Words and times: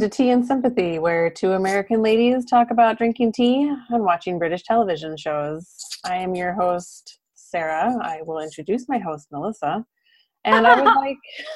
to 0.00 0.08
Tea 0.08 0.30
and 0.30 0.46
Sympathy, 0.46 0.98
where 0.98 1.28
two 1.28 1.52
American 1.52 2.00
ladies 2.00 2.46
talk 2.46 2.70
about 2.70 2.96
drinking 2.96 3.32
tea 3.32 3.70
and 3.90 4.02
watching 4.02 4.38
British 4.38 4.62
television 4.62 5.14
shows. 5.14 5.70
I 6.06 6.16
am 6.16 6.34
your 6.34 6.54
host, 6.54 7.18
Sarah. 7.34 7.94
I 8.02 8.22
will 8.22 8.38
introduce 8.38 8.88
my 8.88 8.96
host, 8.96 9.28
Melissa. 9.30 9.84
And 10.44 10.66
I 10.66 10.80
would 10.80 10.94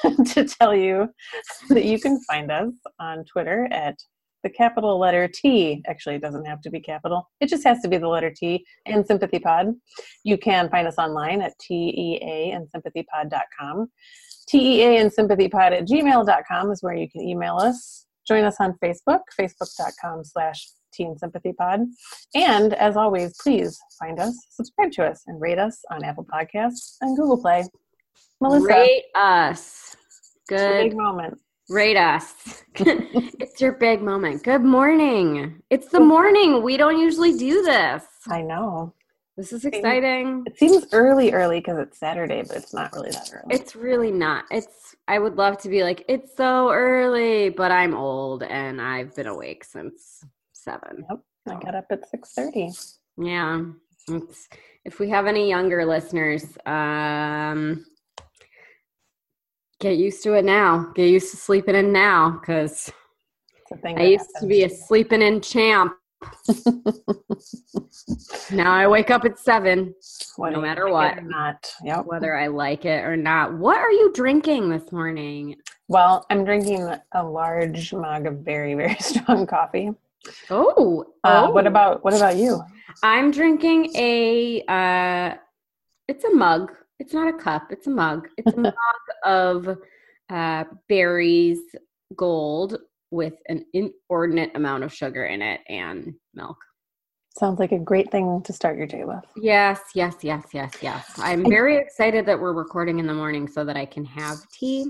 like 0.11 0.27
to 0.33 0.45
tell 0.45 0.75
you 0.75 1.09
that 1.69 1.85
you 1.85 1.99
can 1.99 2.21
find 2.29 2.51
us 2.51 2.71
on 2.99 3.25
Twitter 3.25 3.67
at 3.71 3.95
the 4.43 4.49
capital 4.51 4.99
letter 4.99 5.27
T. 5.27 5.81
Actually, 5.87 6.15
it 6.15 6.21
doesn't 6.21 6.45
have 6.45 6.61
to 6.61 6.69
be 6.69 6.79
capital, 6.79 7.27
it 7.41 7.49
just 7.49 7.63
has 7.63 7.79
to 7.81 7.87
be 7.87 7.97
the 7.97 8.07
letter 8.07 8.31
T 8.31 8.63
and 8.85 9.07
Sympathy 9.07 9.39
Pod. 9.39 9.73
You 10.23 10.37
can 10.37 10.69
find 10.69 10.87
us 10.87 10.99
online 10.99 11.41
at 11.41 11.57
TEA 11.59 12.51
and 12.51 12.67
sympathypod.com. 12.71 13.87
TEA 14.47 14.97
and 14.97 15.11
sympathypod 15.11 15.71
at 15.71 15.87
gmail.com 15.87 16.71
is 16.71 16.83
where 16.83 16.95
you 16.95 17.09
can 17.09 17.21
email 17.21 17.55
us. 17.55 18.05
Join 18.27 18.43
us 18.43 18.57
on 18.59 18.73
Facebook, 18.83 19.21
facebook.com 19.39 20.23
slash 20.23 20.67
teen 20.93 21.17
sympathy 21.17 21.53
pod. 21.53 21.81
And 22.33 22.73
as 22.73 22.97
always, 22.97 23.35
please 23.41 23.77
find 23.99 24.19
us, 24.19 24.35
subscribe 24.49 24.91
to 24.93 25.05
us, 25.05 25.23
and 25.27 25.39
rate 25.39 25.59
us 25.59 25.81
on 25.91 26.03
Apple 26.03 26.25
Podcasts 26.25 26.95
and 27.01 27.15
Google 27.17 27.41
Play. 27.41 27.65
Melissa. 28.41 28.67
Rate 28.67 29.05
us. 29.15 29.95
Good 30.47 30.89
big 30.89 30.97
moment. 30.97 31.39
Rate 31.69 31.97
us. 31.97 32.63
it's 32.75 33.61
your 33.61 33.73
big 33.73 34.01
moment. 34.01 34.43
Good 34.43 34.63
morning. 34.63 35.61
It's 35.69 35.87
the 35.87 35.99
morning. 35.99 36.63
We 36.63 36.77
don't 36.77 36.99
usually 36.99 37.37
do 37.37 37.63
this. 37.63 38.03
I 38.27 38.41
know. 38.41 38.93
This 39.37 39.51
is 39.51 39.65
exciting. 39.65 40.43
It 40.45 40.57
seems 40.57 40.85
early, 40.93 41.33
early 41.33 41.59
because 41.59 41.77
it's 41.79 41.99
Saturday, 41.99 42.43
but 42.47 42.55
it's 42.55 42.73
not 42.73 42.93
really 42.93 43.11
that 43.11 43.29
early. 43.33 43.53
It's 43.53 43.75
really 43.75 44.11
not. 44.11 44.45
It's 44.49 44.95
I 45.09 45.19
would 45.19 45.35
love 45.35 45.57
to 45.59 45.69
be 45.69 45.83
like, 45.83 46.05
it's 46.07 46.35
so 46.37 46.71
early, 46.71 47.49
but 47.49 47.69
I'm 47.69 47.93
old 47.93 48.14
and 48.43 48.81
I've 48.81 49.15
been 49.15 49.27
awake 49.27 49.63
since 49.63 50.23
seven. 50.53 51.05
Yep. 51.09 51.19
I 51.47 51.59
got 51.63 51.75
up 51.75 51.85
at 51.91 52.09
six 52.09 52.33
thirty. 52.33 52.71
Yeah. 53.17 53.61
It's, 54.07 54.47
if 54.83 54.99
we 54.99 55.09
have 55.09 55.25
any 55.27 55.49
younger 55.49 55.85
listeners, 55.85 56.57
um 56.65 57.85
get 59.79 59.97
used 59.97 60.23
to 60.23 60.33
it 60.33 60.45
now. 60.45 60.91
Get 60.95 61.09
used 61.09 61.31
to 61.31 61.37
sleeping 61.37 61.75
in 61.75 61.91
now 61.91 62.39
because 62.39 62.91
It's 63.61 63.71
a 63.71 63.77
thing. 63.77 63.97
I 63.97 64.03
used 64.03 64.29
to 64.39 64.47
be 64.47 64.63
a 64.63 64.69
sleeping 64.69 65.21
in 65.21 65.41
champ. 65.41 65.93
now 68.51 68.73
I 68.73 68.87
wake 68.87 69.09
up 69.11 69.25
at 69.25 69.39
seven, 69.39 69.93
Whether 70.37 70.55
no 70.55 70.61
matter 70.61 70.89
what. 70.89 71.23
not. 71.23 71.71
Yep. 71.83 72.05
whether 72.05 72.35
I 72.35 72.47
like 72.47 72.85
it 72.85 73.03
or 73.03 73.17
not. 73.17 73.53
What 73.57 73.77
are 73.77 73.91
you 73.91 74.11
drinking 74.13 74.69
this 74.69 74.91
morning? 74.91 75.55
Well, 75.87 76.25
I'm 76.29 76.45
drinking 76.45 76.89
a 77.13 77.23
large 77.23 77.93
mug 77.93 78.25
of 78.27 78.39
very, 78.39 78.73
very 78.73 78.95
strong 78.99 79.45
coffee. 79.47 79.91
Oh, 80.49 81.05
Uh, 81.23 81.45
oh. 81.47 81.51
What 81.51 81.67
about 81.67 82.03
what 82.03 82.15
about 82.15 82.35
you? 82.37 82.61
I'm 83.03 83.31
drinking 83.31 83.91
a. 83.95 84.61
Uh, 84.67 85.35
it's 86.07 86.23
a 86.23 86.31
mug. 86.33 86.71
It's 86.99 87.13
not 87.13 87.27
a 87.27 87.33
cup. 87.37 87.67
It's 87.71 87.87
a 87.87 87.91
mug. 87.91 88.27
It's 88.37 88.53
a 88.55 88.59
mug 88.61 88.73
of 89.23 89.77
uh, 90.29 90.63
Barry's 90.89 91.59
Gold 92.15 92.77
with 93.11 93.33
an 93.47 93.65
inordinate 93.73 94.51
amount 94.55 94.83
of 94.83 94.93
sugar 94.93 95.25
in 95.25 95.41
it 95.41 95.61
and 95.69 96.13
milk. 96.33 96.57
Sounds 97.37 97.59
like 97.59 97.73
a 97.73 97.79
great 97.79 98.09
thing 98.11 98.41
to 98.43 98.53
start 98.53 98.77
your 98.77 98.87
day 98.87 99.03
with. 99.03 99.23
Yes, 99.35 99.81
yes, 99.93 100.15
yes, 100.21 100.45
yes, 100.53 100.73
yes. 100.81 101.11
I'm 101.17 101.43
very 101.43 101.75
excited 101.77 102.25
that 102.27 102.39
we're 102.39 102.53
recording 102.53 102.99
in 102.99 103.07
the 103.07 103.13
morning 103.13 103.47
so 103.47 103.65
that 103.65 103.75
I 103.75 103.85
can 103.85 104.05
have 104.05 104.37
tea. 104.49 104.85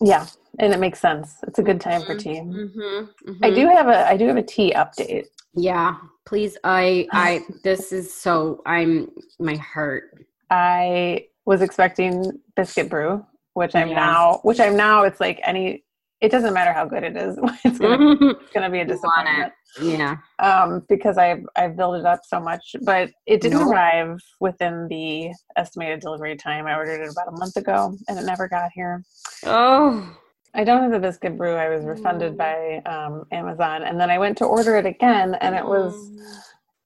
Yeah, 0.00 0.26
and 0.58 0.72
it 0.74 0.80
makes 0.80 1.00
sense. 1.00 1.38
It's 1.46 1.58
a 1.58 1.62
good 1.62 1.80
time 1.80 2.02
for 2.04 2.14
tea. 2.14 2.40
Mm-hmm, 2.40 3.42
I 3.42 3.50
do 3.50 3.66
have 3.68 3.88
a 3.88 4.06
I 4.06 4.16
do 4.16 4.26
have 4.26 4.36
a 4.36 4.42
tea 4.42 4.72
update. 4.76 5.24
Yeah, 5.54 5.96
please. 6.26 6.56
I 6.62 7.08
I 7.12 7.40
this 7.64 7.90
is 7.90 8.12
so 8.12 8.62
I'm 8.66 9.08
my 9.40 9.56
heart. 9.56 10.26
I 10.50 11.26
was 11.46 11.62
expecting 11.62 12.38
biscuit 12.54 12.90
brew, 12.90 13.24
which 13.54 13.74
I'm 13.74 13.88
Yeah. 13.88 13.94
now 13.96 14.40
which 14.44 14.60
I'm 14.60 14.76
now 14.76 15.04
it's 15.04 15.20
like 15.20 15.40
any 15.42 15.84
it 16.20 16.30
doesn't 16.30 16.52
matter 16.54 16.72
how 16.72 16.84
good 16.84 17.02
it 17.04 17.16
is. 17.16 17.38
It's 17.64 17.78
gonna, 17.78 18.16
it's 18.40 18.52
gonna 18.52 18.70
be 18.70 18.80
a 18.80 18.84
disappointment. 18.84 19.52
yeah. 19.82 20.16
Um, 20.38 20.84
because 20.88 21.18
I've 21.18 21.44
I've 21.56 21.76
built 21.76 21.96
it 21.96 22.06
up 22.06 22.20
so 22.26 22.40
much. 22.40 22.74
But 22.82 23.10
it 23.26 23.40
didn't 23.40 23.60
No. 23.60 23.70
arrive 23.70 24.18
within 24.40 24.88
the 24.88 25.30
estimated 25.56 26.00
delivery 26.00 26.36
time. 26.36 26.66
I 26.66 26.74
ordered 26.76 27.02
it 27.02 27.10
about 27.12 27.28
a 27.28 27.32
month 27.38 27.56
ago 27.56 27.94
and 28.08 28.18
it 28.18 28.24
never 28.24 28.48
got 28.48 28.70
here. 28.74 29.04
Oh. 29.44 30.14
I 30.54 30.64
don't 30.64 30.82
have 30.82 30.90
the 30.92 30.98
biscuit 30.98 31.36
brew. 31.36 31.54
I 31.54 31.68
was 31.68 31.84
refunded 31.84 32.32
Mm. 32.34 32.38
by 32.38 32.90
um, 32.90 33.24
Amazon, 33.30 33.82
and 33.82 34.00
then 34.00 34.10
I 34.10 34.18
went 34.18 34.38
to 34.38 34.46
order 34.46 34.76
it 34.76 34.86
again, 34.86 35.34
and 35.42 35.54
it 35.54 35.64
was 35.64 35.94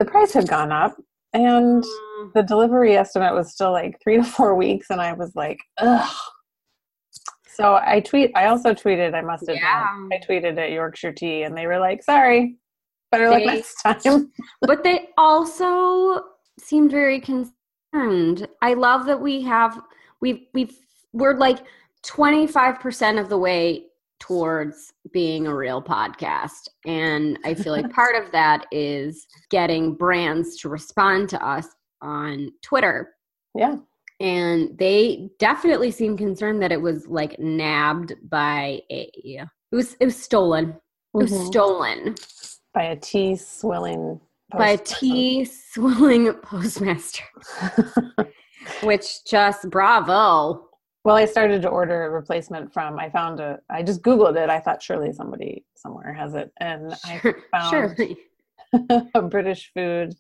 the 0.00 0.04
price 0.04 0.32
had 0.32 0.48
gone 0.48 0.72
up, 0.72 0.97
and 1.32 1.82
Mm. 1.84 2.32
the 2.34 2.42
delivery 2.42 2.97
estimate 2.97 3.32
was 3.32 3.53
still 3.53 3.71
like 3.71 3.98
three 4.03 4.16
to 4.16 4.25
four 4.25 4.56
weeks, 4.56 4.91
and 4.91 5.00
I 5.00 5.12
was 5.12 5.37
like, 5.37 5.59
ugh. 5.78 6.10
So 7.55 7.79
I 7.85 8.01
tweet. 8.01 8.31
I 8.35 8.47
also 8.47 8.73
tweeted. 8.73 9.15
I 9.15 9.21
must 9.21 9.47
have. 9.49 9.57
Yeah. 9.57 9.85
I 10.13 10.19
tweeted 10.27 10.59
at 10.59 10.71
Yorkshire 10.71 11.13
Tea, 11.13 11.43
and 11.43 11.57
they 11.57 11.67
were 11.67 11.79
like, 11.79 12.03
"Sorry, 12.03 12.57
better 13.11 13.31
luck 13.31 13.43
next 13.45 13.75
time." 13.83 14.33
But 14.61 14.83
they 14.83 15.09
also 15.19 16.23
seemed 16.59 16.91
very 16.91 17.21
concerned. 17.21 18.49
I 18.63 18.75
love 18.75 19.07
that 19.07 19.21
we 19.21 19.43
have 19.43 19.81
we've 20.21 20.47
we've 20.55 20.77
we're 21.13 21.37
like 21.37 21.59
25% 22.07 23.21
of 23.21 23.29
the 23.29 23.39
way 23.39 23.87
towards 24.19 24.93
being 25.13 25.47
a 25.47 25.55
real 25.55 25.83
podcast. 25.83 26.69
And 26.87 27.39
I 27.45 27.55
feel 27.55 27.73
like 27.73 27.91
part 27.95 28.15
of 28.17 28.31
that 28.33 28.67
is 28.71 29.27
getting 29.51 29.95
brands 29.95 30.57
to 30.59 30.69
respond 30.69 31.29
to 31.31 31.45
us 31.45 31.67
on 32.01 32.51
Twitter. 32.63 33.11
yeah, 33.55 33.77
And 34.22 34.78
they 34.78 35.28
definitely 35.41 35.91
seemed 35.91 36.19
concerned 36.19 36.62
that 36.62 36.71
it 36.71 36.81
was 36.81 37.06
like 37.09 37.38
nabbed 37.41 38.15
by 38.31 38.81
a 38.91 39.10
it 39.16 39.49
was 39.72 39.94
it 40.00 40.05
was 40.05 40.16
stolen. 40.16 40.71
It 41.15 41.16
was 41.19 41.33
Mhm. 41.33 41.47
stolen 41.47 42.15
by 42.72 42.84
a 42.84 42.97
tea 42.97 43.34
swilling. 43.37 44.21
by 44.56 44.71
a 44.71 44.78
tea 44.78 45.44
swilling 45.44 46.33
postmaster. 46.43 47.25
Which 48.83 49.25
just 49.25 49.69
bravo. 49.71 50.69
Well, 51.04 51.16
I 51.16 51.25
started 51.25 51.62
to 51.62 51.69
order 51.69 52.04
a 52.04 52.10
replacement 52.10 52.72
from. 52.72 52.99
I 52.99 53.10
found 53.10 53.41
a. 53.41 53.59
I 53.69 53.83
just 53.83 54.03
Googled 54.03 54.37
it. 54.37 54.49
I 54.50 54.60
thought 54.60 54.81
surely 54.83 55.12
somebody 55.12 55.65
somewhere 55.75 56.12
has 56.12 56.34
it, 56.34 56.53
and 56.60 56.94
I 57.04 57.21
found 57.50 57.97
a 59.15 59.22
British 59.22 59.72
food, 59.75 60.15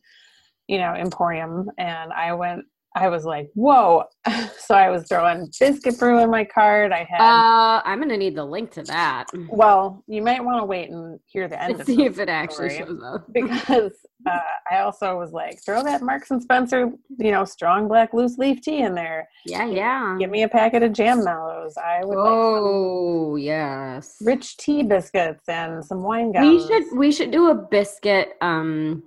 you 0.66 0.78
know, 0.78 0.92
emporium, 0.94 1.70
and 1.78 2.12
I 2.12 2.32
went. 2.32 2.64
I 2.94 3.08
was 3.08 3.24
like, 3.24 3.50
"Whoa!" 3.54 4.04
so 4.58 4.74
I 4.74 4.90
was 4.90 5.06
throwing 5.08 5.50
biscuit 5.58 5.98
brew 5.98 6.18
in 6.18 6.30
my 6.30 6.44
cart. 6.44 6.92
I 6.92 7.06
had. 7.08 7.20
Uh, 7.20 7.82
I'm 7.84 8.00
gonna 8.00 8.16
need 8.16 8.36
the 8.36 8.44
link 8.44 8.70
to 8.72 8.82
that 8.84 9.28
well, 9.48 10.02
you 10.06 10.22
might 10.22 10.44
want 10.44 10.60
to 10.60 10.64
wait 10.64 10.90
and 10.90 11.18
hear 11.26 11.48
the 11.48 11.60
end 11.62 11.78
to 11.78 11.84
see 11.84 12.04
if 12.04 12.18
it 12.18 12.28
actually 12.28 12.70
shows 12.70 13.00
up. 13.02 13.26
because 13.32 13.92
uh, 14.28 14.38
I 14.70 14.78
also 14.78 15.18
was 15.18 15.32
like, 15.32 15.60
throw 15.64 15.82
that 15.82 16.02
Marks 16.02 16.30
and 16.30 16.42
Spencer, 16.42 16.90
you 17.18 17.30
know, 17.30 17.44
strong 17.44 17.88
black 17.88 18.12
loose 18.12 18.38
leaf 18.38 18.60
tea 18.62 18.78
in 18.78 18.94
there. 18.94 19.28
Yeah, 19.46 19.66
yeah. 19.66 20.16
Give 20.18 20.30
me 20.30 20.42
a 20.42 20.48
packet 20.48 20.82
of 20.82 20.92
jam 20.92 21.24
mallows. 21.24 21.76
I 21.76 22.04
would 22.04 22.18
like 22.18 22.28
Oh 22.28 23.36
yes. 23.36 24.16
rich 24.20 24.56
tea 24.56 24.82
biscuits 24.82 25.48
and 25.48 25.84
some 25.84 26.02
wine 26.02 26.32
gums. 26.32 26.62
We 26.62 26.66
should 26.66 26.98
we 26.98 27.12
should 27.12 27.30
do 27.30 27.50
a 27.50 27.54
biscuit. 27.54 28.34
Um, 28.40 29.02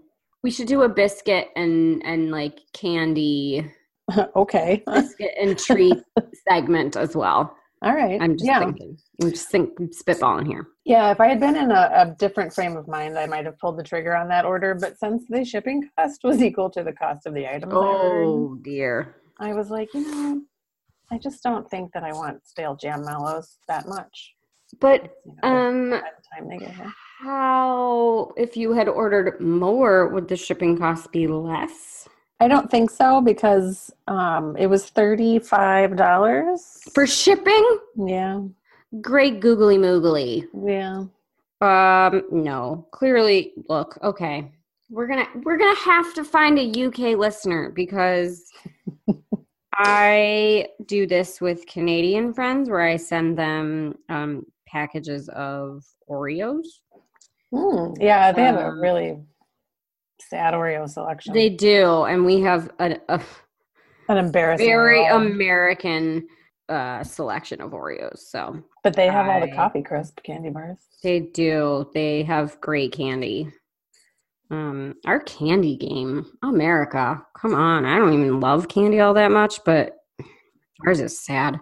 we 0.45 0.51
should 0.51 0.67
do 0.67 0.83
a 0.83 0.89
biscuit 0.89 1.49
and 1.55 2.05
and 2.05 2.29
like 2.29 2.59
candy 2.71 3.67
okay. 4.35 4.83
biscuit 4.85 5.31
and 5.41 5.57
treat 5.57 5.97
segment 6.47 6.95
as 6.95 7.15
well. 7.15 7.57
All 7.81 7.95
right. 7.95 8.21
I'm 8.21 8.37
just 8.37 8.45
yeah. 8.45 8.59
thinking. 8.59 8.95
I'm 9.23 9.31
just 9.31 9.49
think 9.49 9.75
spitballing 9.79 10.45
here. 10.45 10.67
Yeah, 10.85 11.09
if 11.09 11.19
I 11.19 11.29
had 11.29 11.39
been 11.39 11.55
in 11.55 11.71
a, 11.71 11.89
a 11.95 12.15
different 12.19 12.53
frame 12.53 12.77
of 12.77 12.87
mind, 12.87 13.17
I 13.17 13.25
might 13.25 13.45
have 13.45 13.57
pulled 13.57 13.79
the 13.79 13.83
trigger 13.83 14.15
on 14.15 14.27
that 14.27 14.45
order. 14.45 14.75
But 14.75 14.99
since 14.99 15.23
the 15.27 15.43
shipping 15.43 15.89
cost 15.97 16.23
was 16.23 16.43
equal 16.43 16.69
to 16.71 16.83
the 16.83 16.93
cost 16.93 17.25
of 17.25 17.33
the 17.33 17.51
items, 17.51 17.73
I, 17.73 17.77
ordered, 17.77 18.23
Oh 18.23 18.59
dear. 18.61 19.15
I 19.39 19.53
was 19.53 19.71
like, 19.71 19.91
you 19.95 20.01
know, 20.01 20.41
I 21.11 21.17
just 21.17 21.41
don't 21.41 21.67
think 21.71 21.91
that 21.93 22.03
I 22.03 22.13
want 22.13 22.45
stale 22.45 22.75
jam 22.75 23.03
mallows 23.03 23.57
that 23.67 23.87
much. 23.87 24.35
But 24.79 25.11
You 25.25 25.35
know, 25.41 25.49
um, 25.49 25.89
by 25.89 25.97
the 25.97 26.39
time 26.39 26.49
they 26.49 26.57
get 26.59 26.75
here. 26.75 26.93
How 27.19 28.31
if 28.37 28.57
you 28.57 28.73
had 28.73 28.87
ordered 28.87 29.39
more, 29.39 30.07
would 30.09 30.27
the 30.27 30.35
shipping 30.35 30.77
cost 30.77 31.11
be 31.11 31.27
less? 31.27 32.07
I 32.41 32.47
don't 32.49 32.69
think 32.69 32.89
so 32.91 33.21
because 33.21 33.91
um, 34.07 34.55
it 34.57 34.67
was 34.67 34.89
thirty 34.89 35.39
five 35.39 35.95
dollars 35.95 36.81
For 36.93 37.07
shipping? 37.07 37.79
Yeah, 37.95 38.41
Great 39.01 39.39
googly 39.39 39.77
moogly. 39.77 40.45
yeah. 40.65 41.05
Um, 41.61 42.23
no. 42.31 42.87
Clearly, 42.91 43.53
look, 43.69 43.97
okay. 44.03 44.51
We're 44.89 45.07
gonna 45.07 45.27
we're 45.43 45.57
gonna 45.57 45.79
have 45.79 46.13
to 46.15 46.23
find 46.23 46.59
a 46.59 46.85
UK 46.85 47.17
listener 47.17 47.71
because 47.73 48.51
I 49.73 50.67
do 50.85 51.07
this 51.07 51.41
with 51.41 51.65
Canadian 51.65 52.33
friends 52.33 52.69
where 52.69 52.81
I 52.81 52.97
send 52.97 53.37
them 53.37 53.95
um 54.09 54.45
packages 54.67 55.29
of 55.29 55.83
Oreos. 56.09 56.65
Mm, 57.55 57.97
yeah, 58.01 58.31
they 58.31 58.43
have 58.43 58.55
a 58.55 58.67
Um, 58.67 58.79
really 58.81 59.17
sad 60.19 60.53
Oreo 60.53 60.89
selection. 60.89 61.33
They 61.33 61.49
do, 61.49 62.03
and 62.03 62.25
we 62.25 62.41
have 62.41 62.69
a, 62.79 62.97
a 63.09 63.21
An 64.09 64.17
embarrassing. 64.17 64.67
very 64.67 64.99
roll. 65.07 65.21
American 65.21 66.27
uh, 66.67 67.03
selection 67.03 67.61
of 67.61 67.71
Oreos. 67.71 68.17
So 68.19 68.61
but 68.83 68.95
they 68.95 69.07
have 69.07 69.27
all 69.27 69.39
the 69.39 69.51
coffee 69.51 69.83
crisp 69.83 70.21
candy 70.23 70.49
bars. 70.49 70.77
they 71.03 71.19
do. 71.19 71.89
They 71.93 72.23
have 72.23 72.59
great 72.61 72.91
candy. 72.91 73.51
Um, 74.51 74.95
our 75.05 75.19
candy 75.21 75.75
game, 75.75 76.25
America. 76.43 77.21
Come 77.39 77.55
on, 77.55 77.85
I 77.85 77.97
don't 77.97 78.13
even 78.13 78.39
love 78.39 78.67
candy 78.67 78.99
all 78.99 79.13
that 79.15 79.31
much, 79.31 79.59
but 79.65 79.95
ours 80.85 80.99
is 80.99 81.19
sad. 81.23 81.59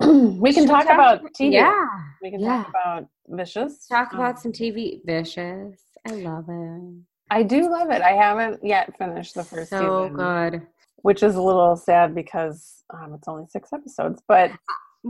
we 0.40 0.52
can 0.52 0.64
Should 0.64 0.68
talk 0.70 0.84
about 0.84 1.22
TV. 1.38 1.52
Yeah, 1.54 1.84
We 2.22 2.30
can 2.30 2.40
yeah. 2.40 2.62
talk 2.64 2.68
about 2.68 3.06
Vicious. 3.28 3.86
talk 3.86 4.12
Um, 4.14 4.20
about 4.20 4.40
some 4.40 4.52
TV. 4.52 5.00
Vicious. 5.04 5.80
I 6.06 6.12
love 6.12 6.44
it. 6.48 7.02
I 7.30 7.42
do 7.42 7.70
love 7.70 7.90
it. 7.90 8.00
I 8.00 8.12
haven't 8.12 8.64
yet 8.64 8.96
finished 8.96 9.34
the 9.34 9.44
first 9.44 9.70
so 9.70 10.04
season, 10.08 10.14
good. 10.16 10.66
which 11.02 11.22
is 11.22 11.34
a 11.36 11.42
little 11.42 11.76
sad 11.76 12.14
because 12.14 12.84
um, 12.94 13.12
it's 13.14 13.28
only 13.28 13.44
six 13.50 13.72
episodes. 13.72 14.22
But 14.26 14.52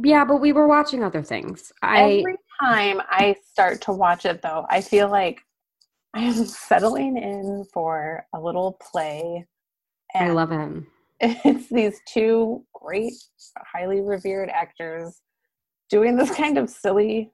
Yeah, 0.03 0.25
but 0.25 0.37
we 0.41 0.53
were 0.53 0.67
watching 0.67 1.05
other 1.05 1.23
things. 1.23 1.71
I 1.83 2.19
every 2.19 2.37
time 2.61 3.01
I 3.09 3.37
start 3.53 3.81
to 3.83 3.93
watch 3.93 4.25
it, 4.25 4.43
though, 4.43 4.67
I 4.69 4.81
feel 4.81 5.09
like 5.11 5.43
I 6.15 6.21
am 6.23 6.33
settling 6.47 7.17
in 7.19 7.65
for 7.73 8.27
a 8.35 8.41
little 8.41 8.79
play. 8.81 9.47
I 10.15 10.31
love 10.31 10.51
it. 10.51 10.83
it's 11.45 11.69
these 11.69 12.01
two 12.07 12.65
great, 12.75 13.13
highly 13.73 14.01
revered 14.01 14.49
actors 14.51 15.21
doing 15.91 16.17
this 16.17 16.31
kind 16.31 16.59
of 16.59 16.71
silly 16.71 17.33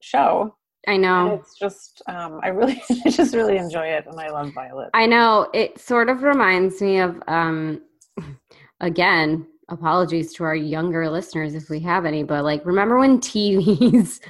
show. 0.00 0.54
I 0.88 0.92
And 0.92 1.02
know. 1.02 1.34
it's 1.34 1.58
just, 1.58 2.00
um, 2.08 2.40
I 2.42 2.48
really, 2.48 2.82
I 3.04 3.10
just 3.10 3.34
really 3.34 3.56
enjoy 3.56 3.86
it, 3.86 4.06
and 4.06 4.18
I 4.20 4.30
love 4.30 4.52
Violet. 4.54 4.90
I 4.94 5.06
know. 5.06 5.50
It 5.52 5.78
sort 5.80 6.08
of 6.08 6.22
reminds 6.22 6.80
me 6.80 7.00
of 7.00 7.20
um 7.28 7.82
again, 8.80 9.46
apologies 9.68 10.32
to 10.34 10.44
our 10.44 10.54
younger 10.54 11.10
listeners 11.10 11.54
if 11.54 11.68
we 11.68 11.80
have 11.80 12.04
any, 12.06 12.22
but 12.22 12.44
like 12.44 12.64
remember 12.64 12.98
when 12.98 13.20
TVs 13.20 14.20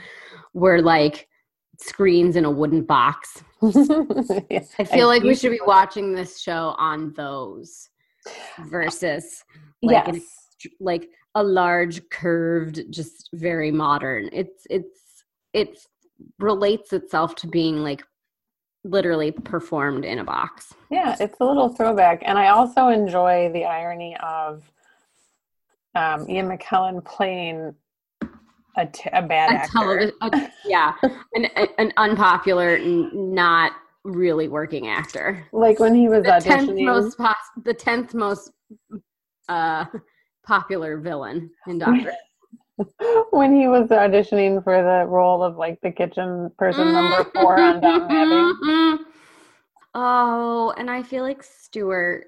were 0.54 0.80
like 0.80 1.28
screens 1.78 2.36
in 2.36 2.44
a 2.46 2.50
wooden 2.50 2.82
box? 2.82 3.44
I 3.62 4.84
feel 4.84 5.06
like 5.08 5.22
we 5.22 5.34
should 5.34 5.52
be 5.52 5.60
watching 5.66 6.14
this 6.14 6.40
show 6.40 6.74
on 6.78 7.12
those 7.14 7.90
versus 8.66 9.44
like 9.82 10.08
an 10.08 10.14
yes. 10.16 10.72
like 10.80 11.08
a 11.34 11.42
large 11.42 12.08
curved 12.10 12.84
just 12.90 13.28
very 13.32 13.70
modern 13.70 14.28
it's 14.32 14.66
it's 14.70 15.24
it 15.52 15.78
relates 16.38 16.92
itself 16.92 17.34
to 17.36 17.46
being 17.46 17.82
like 17.82 18.02
literally 18.84 19.32
performed 19.32 20.04
in 20.04 20.18
a 20.20 20.24
box 20.24 20.72
Yeah, 20.90 21.16
it's 21.18 21.40
a 21.40 21.44
little 21.44 21.68
throwback, 21.68 22.22
and 22.24 22.38
I 22.38 22.48
also 22.48 22.88
enjoy 22.88 23.50
the 23.52 23.64
irony 23.64 24.16
of 24.22 24.62
um, 25.94 26.28
Ian 26.30 26.48
McKellen 26.48 27.04
playing 27.04 27.74
a, 28.76 28.86
t- 28.86 29.10
a 29.12 29.22
bad 29.22 29.50
a 29.50 29.54
actor. 29.54 30.12
a- 30.22 30.52
yeah 30.64 30.94
an, 31.34 31.46
an 31.78 31.92
unpopular 31.96 32.78
not 32.78 33.72
really 34.06 34.48
working 34.48 34.88
actor 34.88 35.46
like 35.52 35.78
when 35.78 35.94
he 35.94 36.08
was 36.08 36.24
the 36.24 36.30
10th 36.30 36.68
auditioning. 36.68 36.84
most 36.84 37.18
pos- 37.18 37.34
the 37.64 37.74
10th 37.74 38.14
most 38.14 38.52
uh 39.48 39.84
popular 40.46 40.98
villain 40.98 41.50
in 41.66 41.78
doctor 41.78 42.12
when 43.30 43.54
he 43.54 43.68
was 43.68 43.88
auditioning 43.88 44.62
for 44.62 44.82
the 44.82 45.06
role 45.10 45.42
of 45.42 45.56
like 45.56 45.78
the 45.82 45.90
kitchen 45.90 46.50
person 46.58 46.92
number 46.92 47.24
four 47.34 47.60
on 47.60 47.82
Abbey. 47.84 49.02
Oh, 49.98 50.74
and 50.76 50.90
I 50.90 51.02
feel 51.02 51.22
like 51.22 51.42
Stuart. 51.42 52.26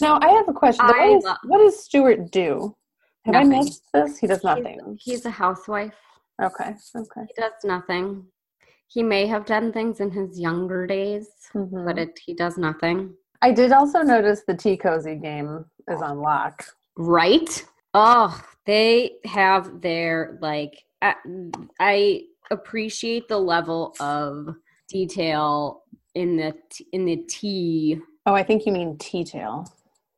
Now 0.00 0.18
I 0.22 0.30
have 0.30 0.48
a 0.48 0.52
question. 0.54 0.86
What, 0.86 1.10
is, 1.10 1.22
lo- 1.22 1.34
what 1.44 1.58
does 1.58 1.84
Stuart 1.84 2.30
do? 2.30 2.74
Have 3.26 3.34
I 3.34 3.44
missed 3.44 3.82
this? 3.92 4.18
He 4.18 4.26
does 4.26 4.42
nothing. 4.42 4.98
He's, 4.98 5.16
he's 5.16 5.26
a 5.26 5.30
housewife. 5.30 5.94
Okay. 6.42 6.74
Okay. 6.96 7.26
He 7.28 7.34
does 7.36 7.52
nothing. 7.64 8.24
He 8.92 9.02
may 9.02 9.26
have 9.26 9.46
done 9.46 9.72
things 9.72 10.00
in 10.00 10.10
his 10.10 10.38
younger 10.38 10.86
days, 10.86 11.28
Mhm. 11.54 11.84
but 11.86 11.98
it, 11.98 12.18
he 12.24 12.34
does 12.34 12.58
nothing. 12.58 13.14
I 13.40 13.50
did 13.52 13.72
also 13.72 14.02
notice 14.02 14.42
the 14.46 14.54
tea 14.54 14.76
cozy 14.76 15.16
game 15.16 15.64
is 15.88 16.02
on 16.02 16.18
lock. 16.20 16.64
Right? 16.96 17.64
Oh, 17.94 18.38
they 18.66 19.16
have 19.24 19.80
their 19.80 20.38
like. 20.42 20.84
I, 21.00 21.14
I 21.80 22.24
appreciate 22.50 23.28
the 23.28 23.38
level 23.38 23.94
of 23.98 24.54
detail 24.88 25.82
in 26.14 26.36
the 26.36 26.54
t- 26.70 26.86
in 26.92 27.04
the 27.06 27.16
tea 27.28 27.98
Oh, 28.26 28.34
I 28.34 28.42
think 28.44 28.66
you 28.66 28.72
mean 28.72 28.98
tea 28.98 29.24
tail. 29.24 29.66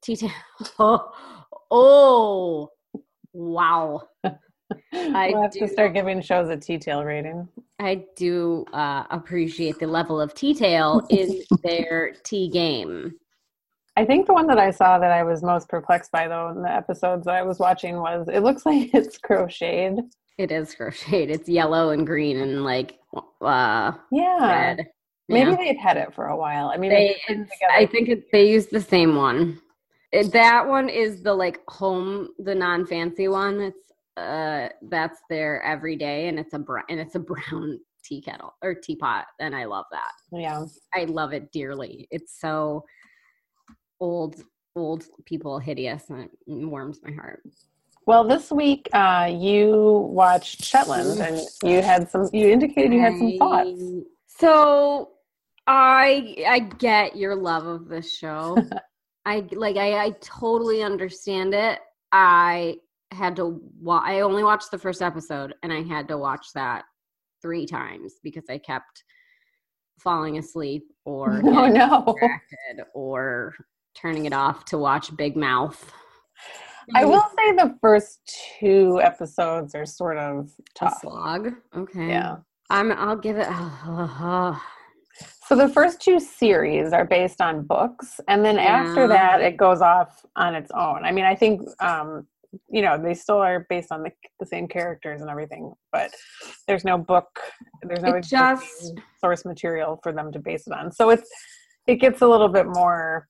detail. 0.03 0.31
Oh, 0.79 1.11
oh, 1.71 2.71
wow. 3.33 4.03
I 4.93 5.31
we'll 5.33 5.43
have 5.43 5.53
do- 5.53 5.61
to 5.61 5.69
start 5.69 5.95
giving 5.95 6.21
shows 6.23 6.49
a 6.51 6.57
tea 6.57 6.79
tail 6.79 7.05
rating. 7.05 7.49
I 7.79 8.05
do 8.17 8.65
uh, 8.73 9.05
appreciate 9.11 9.79
the 9.79 9.87
level 9.87 10.21
of 10.21 10.35
detail 10.35 11.07
in 11.11 11.43
their 11.63 12.15
tea 12.25 12.49
game. 12.49 13.15
I 13.97 14.05
think 14.05 14.27
the 14.27 14.33
one 14.33 14.47
that 14.49 14.59
I 14.59 14.71
saw 14.71 14.99
that 14.99 15.11
I 15.13 15.23
was 15.23 15.43
most 15.43 15.69
perplexed 15.69 16.11
by, 16.11 16.27
though, 16.27 16.49
in 16.49 16.63
the 16.63 16.71
episodes 16.73 17.27
that 17.27 17.35
I 17.35 17.43
was 17.43 17.59
watching 17.59 17.97
was 17.99 18.29
it 18.33 18.41
looks 18.41 18.65
like 18.67 18.93
it's 18.95 19.19
crocheted. 19.19 20.01
It 20.39 20.51
is 20.51 20.75
crocheted. 20.75 21.31
It's 21.31 21.49
yellow 21.49 21.91
and 21.91 22.05
green 22.07 22.39
and 22.39 22.65
like 22.65 22.99
uh, 23.41 23.93
Yeah. 24.11 24.39
red. 24.77 24.87
Maybe 25.29 25.51
Yeah. 25.53 25.57
they've 25.57 25.79
had 25.79 25.97
it 25.97 26.13
for 26.15 26.27
a 26.27 26.37
while. 26.37 26.69
I 26.75 26.77
mean, 26.77 26.91
they. 26.91 27.11
it's 27.11 27.27
been 27.27 27.43
It's, 27.43 27.53
together- 27.53 27.73
I 27.73 27.87
think 27.87 28.09
it, 28.09 28.33
they 28.33 28.49
use 28.51 28.67
the 28.67 28.81
same 28.81 29.15
one. 29.17 29.61
It, 30.13 30.33
that 30.33 30.67
one 30.69 30.89
is 30.89 31.23
the 31.23 31.33
like 31.35 31.61
home, 31.69 32.29
the 32.39 32.55
non 32.55 32.87
fancy 32.87 33.29
one. 33.29 33.61
It's 33.61 33.84
uh, 34.17 34.69
that's 34.83 35.21
there 35.29 35.63
everyday, 35.63 36.29
and 36.29 36.39
it's 36.39 36.55
a 36.55 36.59
brown 36.59 36.85
and 36.89 37.01
it's 37.01 37.15
a 37.15 37.19
brown 37.21 37.79
tea 38.05 38.21
kettle 38.21 38.55
or 38.63 38.75
teapot, 38.75 39.27
and 39.41 39.55
I 39.55 39.65
love 39.65 39.87
that. 39.93 40.13
yeah. 40.33 40.65
I 40.95 41.05
love 41.05 41.33
it 41.33 41.51
dearly. 41.53 42.07
It's 42.11 42.39
so 42.41 42.85
old, 44.01 44.37
old 44.77 45.05
people 45.25 45.59
hideous, 45.59 46.11
and 46.11 46.25
it 46.25 46.31
warms 46.47 47.01
my 47.03 47.13
heart. 47.13 47.43
Well, 48.07 48.25
this 48.25 48.51
week 48.51 48.89
uh, 48.93 49.33
you 49.35 50.11
watched 50.13 50.63
Shetland, 50.63 51.21
and 51.21 51.41
you 51.63 51.83
had 51.83 52.11
some. 52.11 52.29
You 52.33 52.49
indicated 52.49 52.93
you 52.93 53.01
had 53.01 53.17
some 53.17 53.39
thoughts. 53.39 53.81
So 54.27 55.13
I 55.67 56.37
I 56.47 56.59
get 56.59 57.17
your 57.17 57.35
love 57.35 57.67
of 57.67 57.89
this 57.89 58.15
show. 58.15 58.59
I 59.27 59.47
like 59.53 59.77
I, 59.77 60.05
I 60.05 60.11
totally 60.21 60.83
understand 60.83 61.55
it. 61.55 61.81
I 62.13 62.77
had 63.15 63.37
to 63.37 63.61
wa- 63.81 64.03
I 64.05 64.21
only 64.21 64.43
watched 64.43 64.71
the 64.71 64.79
first 64.79 65.03
episode 65.03 65.55
and 65.63 65.73
I 65.73 65.83
had 65.83 66.09
to 66.09 66.19
watch 66.19 66.47
that 66.55 66.85
three 67.41 67.67
times 67.67 68.15
because 68.23 68.45
I 68.49 68.59
kept 68.59 69.05
falling 70.01 70.39
asleep 70.39 70.85
or 71.05 71.41
Oh 71.45 71.67
no! 71.67 72.05
distracted 72.07 72.85
or 72.95 73.55
turning 73.95 74.27
it 74.27 74.33
off 74.33 74.65
to 74.67 74.79
watch 74.79 75.17
Big 75.17 75.37
Mouth. 75.37 75.93
I 76.95 77.05
will 77.05 77.25
say 77.39 77.53
the 77.53 77.77
first 77.81 78.21
two 78.59 79.01
episodes 79.03 79.75
are 79.75 79.87
sort 79.87 80.19
of 80.19 80.51
a 80.83 80.91
slog. 81.01 81.53
Okay. 81.75 82.09
Yeah. 82.09 82.37
I'm 82.71 82.93
I'll 82.93 83.17
give 83.17 83.37
it 83.39 83.49
So 85.47 85.55
the 85.55 85.69
first 85.69 86.01
two 86.01 86.19
series 86.19 86.93
are 86.93 87.05
based 87.05 87.41
on 87.41 87.67
books, 87.67 88.19
and 88.29 88.45
then 88.45 88.59
after 88.59 89.07
that, 89.07 89.43
it 89.43 89.59
goes 89.59 89.83
off 89.83 90.25
on 90.37 90.55
its 90.55 90.71
own. 90.71 91.05
I 91.05 91.13
mean, 91.13 91.27
I 91.27 91.35
think 91.35 91.61
um, 91.81 92.27
you 92.69 92.83
know 92.83 92.97
they 93.03 93.15
still 93.15 93.37
are 93.39 93.67
based 93.69 93.91
on 93.93 94.03
the, 94.03 94.11
the 94.41 94.47
same 94.47 94.67
characters 94.69 95.21
and 95.21 95.31
everything, 95.31 95.73
but 95.93 96.11
there's 96.69 96.85
no 96.85 96.99
book, 96.99 97.29
there's 97.83 98.03
no 98.03 98.21
just- 98.21 98.93
source 99.21 99.45
material 99.45 99.99
for 100.03 100.13
them 100.13 100.31
to 100.33 100.39
base 100.39 100.67
it 100.67 100.73
on. 100.73 100.93
So 100.93 101.11
it's 101.11 101.29
it 101.87 101.97
gets 101.97 102.23
a 102.23 102.27
little 102.27 102.49
bit 102.49 102.67
more. 102.67 103.27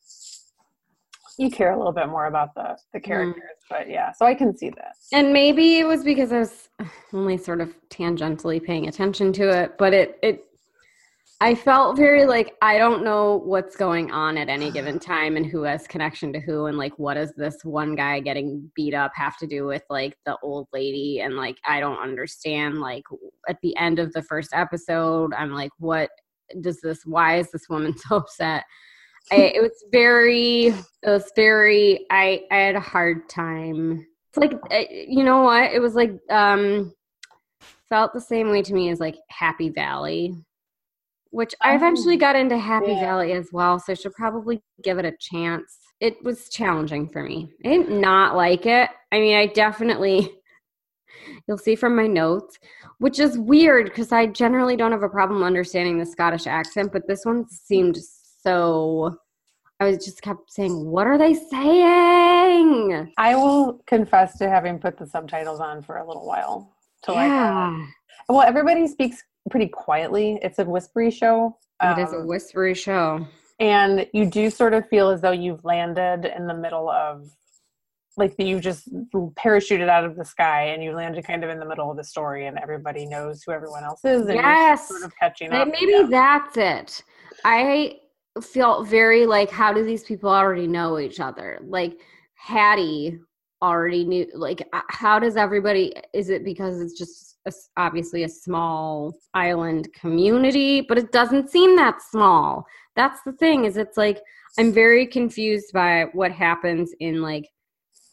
You 1.37 1.51
care 1.51 1.73
a 1.73 1.77
little 1.77 1.93
bit 1.93 2.09
more 2.09 2.27
about 2.27 2.55
the 2.55 2.77
the 2.93 3.01
Mm. 3.01 3.05
characters, 3.05 3.43
but 3.69 3.89
yeah, 3.91 4.13
so 4.13 4.25
I 4.25 4.35
can 4.35 4.57
see 4.57 4.71
that. 4.71 4.93
And 5.13 5.33
maybe 5.33 5.79
it 5.79 5.85
was 5.87 6.05
because 6.05 6.33
I 6.33 6.39
was 6.39 6.69
only 7.13 7.37
sort 7.37 7.61
of 7.61 7.75
tangentially 7.89 8.63
paying 8.63 8.87
attention 8.89 9.33
to 9.35 9.49
it, 9.63 9.77
but 9.79 9.93
it 9.93 10.19
it 10.23 10.45
I 11.41 11.55
felt 11.55 11.97
very 11.97 12.27
like 12.27 12.55
I 12.63 12.79
don't 12.79 13.05
know 13.05 13.43
what's 13.45 13.77
going 13.77 14.11
on 14.13 14.39
at 14.39 14.49
any 14.49 14.71
given 14.71 14.99
time 14.99 15.37
and 15.37 15.45
who 15.45 15.63
has 15.63 15.87
connection 15.87 16.33
to 16.33 16.41
who 16.41 16.67
and 16.67 16.79
like 16.79 16.99
what 16.99 17.15
does 17.15 17.33
this 17.37 17.57
one 17.65 17.95
guy 17.95 18.21
getting 18.21 18.71
beat 18.75 18.95
up 18.95 19.13
have 19.15 19.37
to 19.39 19.47
do 19.47 19.67
with 19.67 19.83
like 19.91 20.17
the 20.27 20.37
old 20.43 20.69
lady? 20.73 21.21
And 21.21 21.37
like 21.37 21.59
I 21.67 21.81
don't 21.81 21.99
understand 21.99 22.81
like 22.81 23.05
at 23.49 23.59
the 23.63 23.77
end 23.77 23.99
of 23.99 24.13
the 24.13 24.23
first 24.23 24.51
episode 24.53 25.35
I'm 25.35 25.53
like 25.53 25.73
what 25.79 26.11
does 26.61 26.81
this 26.81 27.05
why 27.05 27.39
is 27.39 27.51
this 27.51 27.69
woman 27.69 27.97
so 28.09 28.17
upset? 28.17 28.65
I, 29.33 29.37
it 29.37 29.63
was 29.63 29.85
very 29.91 30.67
it 30.67 31.09
was 31.09 31.33
very 31.35 32.07
i 32.11 32.43
i 32.51 32.57
had 32.57 32.77
a 32.77 32.81
hard 32.81 33.29
time. 33.29 34.07
It's 34.31 34.39
like 34.39 34.55
uh, 34.71 34.85
you 34.91 35.25
know 35.25 35.43
what? 35.43 35.73
It 35.73 35.81
was 35.81 35.95
like 35.95 36.13
um 36.31 36.95
felt 37.89 38.13
the 38.13 38.21
same 38.21 38.51
way 38.51 38.63
to 38.63 38.75
me 38.75 38.91
as 38.91 39.01
like 39.01 39.17
Happy 39.29 39.69
Valley, 39.69 40.35
which 41.35 41.53
I 41.61 41.75
eventually 41.75 42.15
Oh, 42.15 42.19
got 42.19 42.37
into 42.37 42.57
Happy 42.57 42.93
yeah. 42.93 43.01
Valley 43.01 43.33
as 43.33 43.49
well. 43.53 43.81
So 43.81 43.93
I 43.93 43.95
should 43.97 44.13
probably 44.13 44.63
give 44.85 44.99
it 44.99 45.05
a 45.05 45.13
chance. 45.19 45.79
It 45.99 46.23
was 46.23 46.49
challenging 46.49 47.09
for 47.09 47.25
me. 47.25 47.51
I 47.65 47.71
did 47.71 47.89
not 47.91 48.37
like 48.37 48.67
it. 48.67 48.89
I 49.11 49.19
mean, 49.19 49.37
I 49.37 49.47
definitely, 49.47 50.31
you'll 51.49 51.59
see 51.59 51.75
from 51.75 51.97
my 51.97 52.07
notes, 52.07 52.57
which 52.99 53.19
is 53.19 53.37
weird 53.37 53.87
because 53.87 54.13
I 54.13 54.27
generally 54.27 54.77
don't 54.77 54.93
have 54.93 55.03
a 55.03 55.09
problem 55.09 55.43
understanding 55.43 55.99
the 55.99 56.07
Scottish 56.07 56.47
accent, 56.47 56.93
but 56.93 57.03
this 57.09 57.25
one 57.25 57.49
seemed 57.49 57.99
so. 58.43 59.17
I 59.81 59.87
was 59.87 60.05
just 60.05 60.23
kept 60.23 60.53
saying, 60.53 60.87
"What 60.87 61.09
are 61.09 61.19
they 61.19 61.35
saying?" 61.35 63.13
I 63.19 63.35
will 63.35 63.81
confess 63.89 64.39
to 64.39 64.49
having 64.49 64.79
put 64.79 64.97
the 64.97 65.07
subtitles 65.07 65.59
on 65.59 65.83
for 65.83 65.97
a 65.97 66.07
little 66.07 66.25
while. 66.25 66.77
To 67.05 67.13
like, 67.13 67.27
yeah, 67.29 67.85
well, 68.29 68.43
everybody 68.43 68.87
speaks 68.87 69.23
pretty 69.51 69.69
quietly. 69.69 70.39
It's 70.43 70.59
a 70.59 70.65
whispery 70.65 71.11
show. 71.11 71.57
it 71.83 71.99
is 71.99 72.13
a 72.13 72.19
um, 72.19 72.27
whispery 72.27 72.75
show. 72.75 73.27
and 73.61 74.07
you 74.13 74.27
do 74.27 74.51
sort 74.51 74.75
of 74.75 74.89
feel 74.89 75.11
as 75.11 75.21
though 75.21 75.31
you've 75.33 75.65
landed 75.65 76.25
in 76.37 76.47
the 76.47 76.55
middle 76.55 76.89
of 76.91 77.29
like 78.17 78.35
you 78.39 78.61
just 78.61 78.89
parachuted 79.37 79.89
out 79.89 80.05
of 80.05 80.15
the 80.17 80.25
sky 80.25 80.67
and 80.67 80.85
you 80.85 80.93
landed 80.93 81.25
kind 81.25 81.43
of 81.43 81.51
in 81.51 81.59
the 81.59 81.67
middle 81.67 81.91
of 81.91 81.97
the 81.97 82.05
story 82.05 82.47
and 82.47 82.57
everybody 82.63 83.07
knows 83.07 83.43
who 83.45 83.51
everyone 83.53 83.83
else 83.83 84.05
is 84.05 84.23
and 84.23 84.35
Yes. 84.35 84.87
you're 84.89 84.99
sort 85.01 85.11
of 85.11 85.17
catching 85.19 85.53
up 85.53 85.67
Maybe 85.69 85.93
Yeah. 85.93 86.07
that's 86.09 86.57
it. 86.57 87.03
I 87.45 87.97
felt 88.41 88.87
very 88.87 89.27
like, 89.27 89.51
how 89.51 89.73
do 89.73 89.85
these 89.85 90.05
people 90.05 90.31
already 90.31 90.69
know 90.69 90.99
each 91.01 91.19
other? 91.19 91.59
Like 91.65 91.99
Hattie 92.37 93.19
already 93.65 94.05
knew. 94.05 94.27
Like, 94.35 94.67
uh, 94.73 94.83
how 94.89 95.19
does 95.19 95.37
everybody? 95.37 95.93
Is 96.13 96.31
it 96.31 96.45
because 96.45 96.81
it's 96.81 96.99
just 96.99 97.37
a 97.47 97.53
obviously 97.77 98.25
a 98.25 98.29
small 98.29 99.15
island 99.35 99.89
community? 99.93 100.81
But 100.83 100.99
it 100.99 101.13
doesn't 101.13 101.51
seem 101.51 101.77
that 101.77 102.03
small. 102.03 102.67
That's 102.97 103.21
the 103.23 103.33
thing. 103.33 103.65
Is 103.65 103.77
it's 103.77 103.97
like 103.97 104.21
I'm 104.59 104.73
very 104.73 105.07
confused 105.07 105.73
by 105.73 106.07
what 106.13 106.33
happens 106.33 106.93
in 107.01 107.23
like 107.23 107.49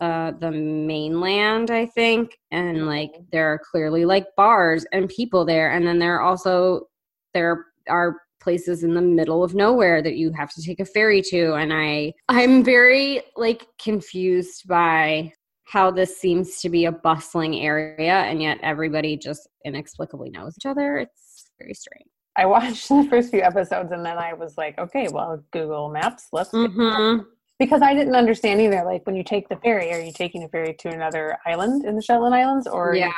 uh 0.01 0.31
the 0.39 0.49
mainland 0.49 1.69
i 1.69 1.85
think 1.85 2.35
and 2.49 2.87
like 2.87 3.11
there 3.31 3.53
are 3.53 3.61
clearly 3.71 4.03
like 4.03 4.25
bars 4.35 4.83
and 4.91 5.07
people 5.09 5.45
there 5.45 5.71
and 5.71 5.85
then 5.85 5.99
there 5.99 6.15
are 6.15 6.23
also 6.23 6.87
there 7.35 7.67
are 7.87 8.17
places 8.41 8.83
in 8.83 8.95
the 8.95 9.01
middle 9.01 9.43
of 9.43 9.53
nowhere 9.53 10.01
that 10.01 10.15
you 10.15 10.31
have 10.31 10.51
to 10.51 10.63
take 10.63 10.79
a 10.79 10.85
ferry 10.85 11.21
to 11.21 11.53
and 11.53 11.71
i 11.71 12.11
i'm 12.29 12.63
very 12.63 13.21
like 13.37 13.67
confused 13.79 14.67
by 14.67 15.31
how 15.71 15.89
this 15.89 16.17
seems 16.17 16.59
to 16.59 16.69
be 16.69 16.83
a 16.83 16.91
bustling 16.91 17.55
area 17.61 18.11
and 18.11 18.41
yet 18.41 18.57
everybody 18.61 19.15
just 19.15 19.47
inexplicably 19.63 20.29
knows 20.29 20.53
each 20.59 20.65
other. 20.65 20.97
It's 20.97 21.49
very 21.57 21.73
strange. 21.73 22.09
I 22.35 22.45
watched 22.45 22.89
the 22.89 23.07
first 23.09 23.31
few 23.31 23.41
episodes 23.41 23.93
and 23.93 24.05
then 24.05 24.17
i 24.17 24.33
was 24.33 24.57
like 24.57 24.77
okay 24.79 25.07
well 25.11 25.43
google 25.51 25.89
maps 25.89 26.27
let's 26.31 26.49
mm-hmm. 26.51 27.23
because 27.59 27.81
i 27.81 27.93
didn't 27.93 28.15
understand 28.15 28.61
either 28.61 28.83
like 28.85 29.05
when 29.05 29.17
you 29.17 29.23
take 29.23 29.49
the 29.49 29.57
ferry 29.57 29.91
are 29.91 29.99
you 29.99 30.13
taking 30.13 30.43
a 30.43 30.49
ferry 30.49 30.73
to 30.79 30.89
another 30.89 31.37
island 31.45 31.85
in 31.85 31.95
the 31.95 32.01
shetland 32.01 32.33
islands 32.33 32.67
or 32.67 32.95
yeah. 32.95 33.11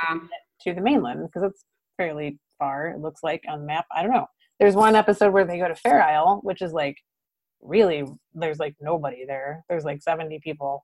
to 0.61 0.73
the 0.73 0.81
mainland? 0.81 1.21
Because 1.27 1.47
it's 1.49 1.63
fairly 1.97 2.39
far 2.57 2.87
it 2.87 2.99
looks 2.99 3.21
like 3.23 3.43
on 3.47 3.61
the 3.61 3.65
map. 3.65 3.85
I 3.91 4.01
don't 4.01 4.11
know. 4.11 4.27
There's 4.59 4.75
one 4.75 4.95
episode 4.95 5.33
where 5.33 5.45
they 5.45 5.59
go 5.59 5.67
to 5.67 5.75
fair 5.75 6.03
isle 6.03 6.39
which 6.43 6.61
is 6.61 6.71
like 6.71 6.97
really 7.61 8.03
there's 8.33 8.59
like 8.59 8.75
nobody 8.79 9.25
there. 9.25 9.63
There's 9.69 9.85
like 9.85 10.01
70 10.01 10.39
people 10.43 10.83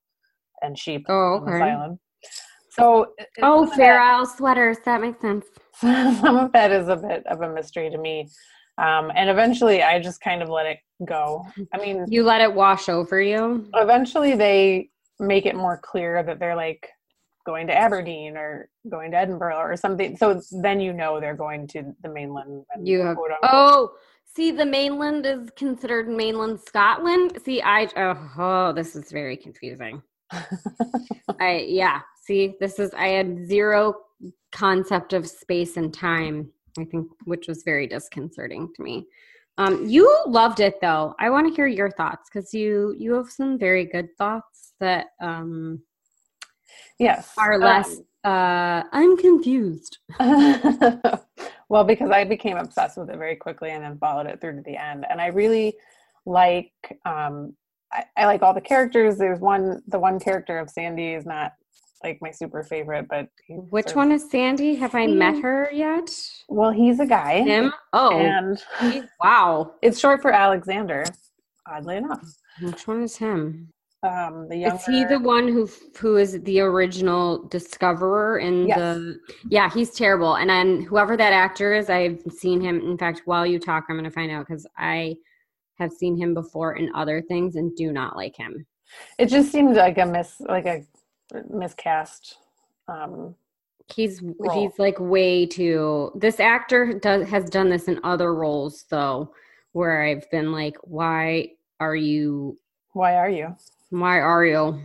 and 0.62 0.78
sheep 0.78 1.06
oh 1.10 1.36
on 1.36 1.46
this 1.46 1.54
okay. 1.56 1.72
island 1.72 2.00
so 2.80 3.14
oh 3.42 3.66
fair 3.76 4.00
isle 4.00 4.26
sweaters 4.26 4.78
that 4.86 5.02
makes 5.02 5.20
sense. 5.22 5.46
Some 5.74 6.38
of 6.38 6.52
that 6.54 6.72
is 6.72 6.88
a 6.88 6.96
bit 6.96 7.26
of 7.28 7.42
a 7.42 7.54
mystery 7.54 7.90
to 7.90 7.98
me. 7.98 8.28
Um, 8.78 9.12
and 9.16 9.30
eventually 9.30 9.84
i 9.84 10.00
just 10.00 10.22
kind 10.22 10.42
of 10.42 10.50
let 10.50 10.66
it 10.66 10.78
go. 11.06 11.46
I 11.74 11.78
mean 11.78 12.06
you 12.08 12.24
let 12.24 12.42
it 12.42 12.54
wash 12.54 12.90
over 12.90 13.22
you? 13.22 13.70
eventually 13.76 14.36
they 14.36 14.90
make 15.20 15.46
it 15.46 15.56
more 15.56 15.80
clear 15.84 16.24
that 16.24 16.40
they're 16.40 16.56
like 16.56 16.88
going 17.46 17.68
to 17.68 17.78
aberdeen 17.78 18.38
or 18.38 18.70
going 18.90 19.12
to 19.12 19.18
edinburgh 19.18 19.58
or 19.58 19.76
something. 19.76 20.16
So 20.16 20.42
then 20.62 20.80
you 20.80 20.94
know 20.94 21.20
they're 21.20 21.36
going 21.36 21.68
to 21.70 21.94
the 22.04 22.10
mainland 22.10 22.64
and 22.74 22.88
You 22.88 23.02
have 23.02 23.18
oh, 23.44 23.92
see, 24.36 24.52
the 24.52 24.66
mainland 24.66 25.26
is 25.26 25.50
considered 25.58 26.08
mainland 26.08 26.60
Scotland. 26.62 27.38
See, 27.44 27.62
I 27.62 27.90
oh, 27.98 28.32
oh 28.38 28.74
this 28.74 28.96
is 28.96 29.12
very 29.12 29.36
confusing. 29.36 30.02
I 31.40 31.66
yeah. 31.68 32.02
See, 32.22 32.56
this 32.60 32.80
is 32.80 32.92
I 32.94 33.08
had 33.08 33.48
zero 33.48 33.96
concept 34.52 35.14
of 35.14 35.28
space 35.28 35.78
and 35.78 35.94
time. 35.94 36.52
I 36.78 36.86
think, 36.86 37.10
which 37.26 37.48
was 37.48 37.64
very 37.64 37.88
disconcerting 37.88 38.70
to 38.76 38.84
me. 38.84 39.08
Um, 39.58 39.86
you 39.88 40.10
loved 40.28 40.60
it 40.60 40.80
though. 40.82 41.16
I 41.20 41.30
want 41.30 41.48
to 41.48 41.54
hear 41.54 41.68
your 41.68 41.92
thoughts 41.92 42.30
because 42.32 42.54
you 42.54 42.96
you 42.98 43.14
have 43.14 43.30
some 43.30 43.58
very 43.58 43.86
good 43.86 44.10
thoughts 44.18 44.74
that 44.80 45.08
um 45.22 45.82
yes 47.00 47.34
are 47.38 47.58
less. 47.58 47.98
uh, 48.24 48.84
I'm 48.92 49.18
confused. 49.18 49.98
Um, 50.20 50.80
well 51.70 51.84
because 51.84 52.10
i 52.10 52.24
became 52.26 52.58
obsessed 52.58 52.98
with 52.98 53.10
it 53.10 53.18
very 53.18 53.36
quickly 53.36 53.70
and 53.70 53.84
then 53.84 53.98
followed 53.98 54.26
it 54.26 54.42
through 54.42 54.56
to 54.56 54.62
the 54.64 54.76
end 54.76 55.06
and 55.10 55.22
i 55.22 55.28
really 55.28 55.76
like 56.26 56.74
um 57.06 57.56
I, 57.92 58.04
I 58.18 58.26
like 58.26 58.42
all 58.42 58.54
the 58.54 58.62
characters 58.62 59.18
there's 59.18 59.40
one 59.40 59.82
the 59.88 60.00
one 60.00 60.20
character 60.20 60.60
of 60.60 60.70
sandy 60.70 61.14
is 61.14 61.26
not 61.26 61.54
like 62.04 62.20
my 62.22 62.32
super 62.32 62.64
favorite 62.64 63.08
but 63.10 63.28
Which 63.50 63.88
sort 63.88 63.92
of- 63.92 63.96
one 63.98 64.12
is 64.14 64.30
Sandy? 64.32 64.76
Have 64.76 64.96
I 64.96 65.08
met 65.08 65.42
her 65.42 65.70
yet? 65.72 66.10
well 66.48 66.72
he's 66.72 67.00
a 67.00 67.06
guy 67.06 67.42
Him? 67.42 67.74
Oh, 67.94 68.18
and 68.18 68.62
he- 68.82 69.02
wow. 69.24 69.74
it's 69.82 70.00
short 70.00 70.22
for 70.22 70.32
alexander 70.32 71.04
oddly 71.68 71.98
enough 71.98 72.24
Which 72.62 72.88
one 72.88 73.02
is 73.04 73.18
him? 73.18 73.70
um 74.04 74.48
the 74.48 74.56
younger 74.56 74.76
Is 74.78 74.86
he 74.86 75.04
the 75.04 75.20
one 75.20 75.48
who 75.50 75.68
who 76.00 76.16
is 76.16 76.40
the 76.44 76.62
original 76.62 77.44
discoverer 77.50 78.38
in 78.40 78.68
Yes. 78.68 78.78
the? 78.78 79.20
Yeah, 79.50 79.70
he's 79.70 79.92
terrible. 79.92 80.36
And 80.36 80.50
then 80.50 80.84
whoever 80.84 81.18
that 81.18 81.34
actor 81.34 81.74
is, 81.74 81.90
I've 81.90 82.22
seen 82.32 82.62
him. 82.62 82.80
In 82.80 82.98
fact, 82.98 83.24
while 83.26 83.46
you 83.46 83.60
talk, 83.60 83.84
I'm 83.90 83.96
going 83.98 84.06
to 84.06 84.10
find 84.12 84.32
out 84.32 84.48
because 84.48 84.66
I 84.78 85.16
have 85.80 85.92
seen 85.92 86.16
him 86.18 86.34
before 86.34 86.76
in 86.76 86.90
other 86.96 87.22
things 87.22 87.56
and 87.56 87.76
do 87.76 87.92
not 87.92 88.16
like 88.16 88.36
him. 88.36 88.66
it 89.18 89.28
just 89.28 89.52
seemed 89.52 89.76
like 89.76 89.98
a 89.98 90.06
mis 90.06 90.42
like 90.48 90.66
a 90.66 90.84
miscast 91.50 92.38
um 92.88 93.36
He's 93.96 94.22
Role. 94.22 94.54
he's 94.70 94.78
like 94.78 95.00
way 95.00 95.48
too. 95.48 96.12
This 96.16 96.40
actor 96.40 96.94
does 97.00 97.28
has 97.28 97.50
done 97.50 97.70
this 97.70 97.88
in 97.88 98.00
other 98.04 98.36
roles 98.36 98.86
though, 98.92 99.34
where 99.72 100.04
I've 100.04 100.30
been 100.30 100.52
like, 100.52 100.78
why 100.84 101.54
are 101.80 101.96
you? 101.96 102.58
why 102.94 103.16
are 103.16 103.30
you 103.30 103.56
Why 103.90 104.20
are 104.20 104.46
you? 104.46 104.80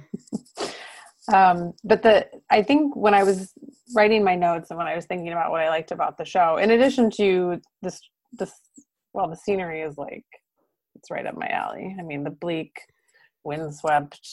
um 1.32 1.72
but 1.84 2.02
the 2.02 2.26
i 2.50 2.62
think 2.62 2.94
when 2.94 3.14
i 3.14 3.22
was 3.22 3.52
writing 3.96 4.22
my 4.22 4.34
notes 4.34 4.70
and 4.70 4.76
when 4.78 4.86
i 4.86 4.94
was 4.94 5.06
thinking 5.06 5.32
about 5.32 5.50
what 5.50 5.60
i 5.62 5.68
liked 5.70 5.90
about 5.90 6.18
the 6.18 6.24
show 6.24 6.58
in 6.58 6.70
addition 6.72 7.10
to 7.10 7.60
this 7.82 7.98
this 8.34 8.52
well 9.14 9.28
the 9.28 9.36
scenery 9.36 9.80
is 9.80 9.96
like 9.96 10.24
it's 11.04 11.10
right 11.10 11.26
up 11.26 11.36
my 11.36 11.48
alley. 11.48 11.94
I 11.98 12.02
mean 12.02 12.24
the 12.24 12.30
bleak 12.30 12.80
windswept 13.44 14.26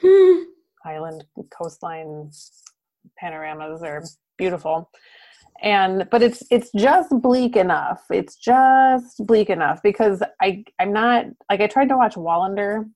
Hmm. 0.00 0.42
island 0.84 1.24
coastline 1.56 2.30
panoramas 3.16 3.82
are 3.84 4.02
beautiful. 4.36 4.90
And 5.62 6.08
but 6.10 6.20
it's 6.20 6.42
it's 6.50 6.72
just 6.72 7.10
bleak 7.22 7.54
enough. 7.54 8.02
It's 8.10 8.34
just 8.34 9.24
bleak 9.24 9.50
enough 9.50 9.80
because 9.84 10.20
i 10.42 10.64
i'm 10.80 10.92
not 10.92 11.26
like 11.48 11.60
i 11.60 11.68
tried 11.68 11.90
to 11.90 11.96
watch 11.96 12.16
wallander. 12.16 12.86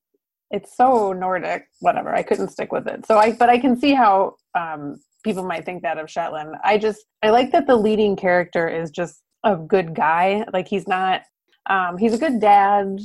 It's 0.50 0.76
so 0.76 1.12
nordic 1.12 1.66
whatever. 1.80 2.12
I 2.12 2.25
couldn't 2.25 2.49
stick 2.49 2.73
with 2.73 2.88
it. 2.88 3.06
So 3.06 3.18
i 3.18 3.30
but 3.30 3.49
i 3.49 3.59
can 3.59 3.78
see 3.78 3.94
how 3.94 4.35
um 4.59 4.97
people 5.23 5.44
might 5.44 5.64
think 5.64 5.83
that 5.83 5.99
of 5.99 6.11
shetland. 6.11 6.56
I 6.64 6.78
just 6.78 7.04
i 7.23 7.30
like 7.30 7.52
that 7.52 7.68
the 7.68 7.76
leading 7.76 8.16
character 8.16 8.66
is 8.68 8.90
just 8.90 9.23
a 9.44 9.54
good 9.54 9.94
guy. 9.94 10.44
Like 10.52 10.66
he's 10.66 10.88
not 10.88 11.21
um 11.66 11.99
he's 11.99 12.14
a 12.14 12.18
good 12.18 12.40
dad. 12.40 12.99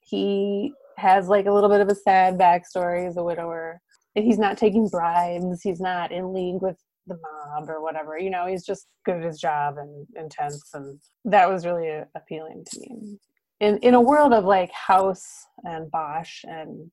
He 0.00 0.72
has 0.96 1.28
like 1.28 1.46
a 1.46 1.52
little 1.52 1.70
bit 1.70 1.80
of 1.80 1.88
a 1.88 1.94
sad 1.94 2.38
backstory 2.38 3.08
as 3.08 3.16
a 3.16 3.22
widower. 3.22 3.80
He's 4.14 4.38
not 4.38 4.58
taking 4.58 4.88
bribes. 4.88 5.62
He's 5.62 5.80
not 5.80 6.12
in 6.12 6.34
league 6.34 6.60
with 6.60 6.76
the 7.06 7.16
mob 7.16 7.68
or 7.68 7.82
whatever. 7.82 8.18
You 8.18 8.30
know 8.30 8.46
he's 8.46 8.64
just 8.64 8.86
good 9.04 9.16
at 9.16 9.24
his 9.24 9.40
job 9.40 9.76
and 9.78 10.06
intense 10.16 10.70
and 10.74 10.98
that 11.24 11.48
was 11.48 11.66
really 11.66 11.88
appealing 12.14 12.64
to 12.70 12.80
me. 12.80 13.18
In 13.60 13.78
in 13.78 13.94
a 13.94 14.00
world 14.00 14.32
of 14.32 14.44
like 14.44 14.72
house 14.72 15.46
and 15.64 15.90
bosch 15.90 16.44
and 16.44 16.90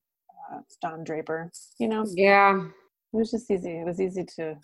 uh, 0.51 0.59
don 0.81 1.03
draper 1.03 1.51
you 1.79 1.87
know? 1.87 2.05
Yeah. 2.15 2.63
it 3.13 3.17
was 3.17 3.31
just 3.31 3.51
easy. 3.51 3.71
It 3.71 3.85
was 3.85 3.99
easy 3.99 4.25
to 4.37 4.55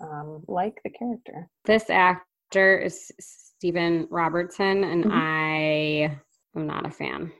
um, 0.00 0.42
like 0.48 0.80
the 0.82 0.90
character. 0.90 1.48
This 1.64 1.90
actor 2.50 2.78
is 2.78 3.12
Steven 3.20 4.08
Robertson, 4.10 4.82
and 4.82 5.04
Mhm. 5.04 5.10
I 5.12 6.18
am 6.56 6.66
not 6.66 6.84
a 6.84 6.90
fan. 6.90 7.30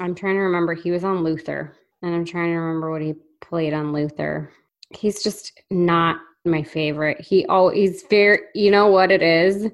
I'm 0.00 0.14
trying 0.14 0.36
to 0.36 0.40
remember. 0.40 0.72
He 0.72 0.90
was 0.90 1.04
on 1.04 1.22
Luther, 1.22 1.74
and 2.02 2.14
I'm 2.14 2.24
trying 2.24 2.52
to 2.52 2.58
remember 2.58 2.90
what 2.90 3.02
he 3.02 3.14
played 3.42 3.74
on 3.74 3.92
Luther. 3.92 4.50
He's 4.90 5.22
just 5.22 5.60
not 5.70 6.20
my 6.46 6.62
favorite. 6.62 7.20
He 7.20 7.44
always 7.46 8.04
very 8.08 8.38
you 8.54 8.70
know 8.70 8.86
what 8.88 9.10
it 9.10 9.20
is? 9.22 9.70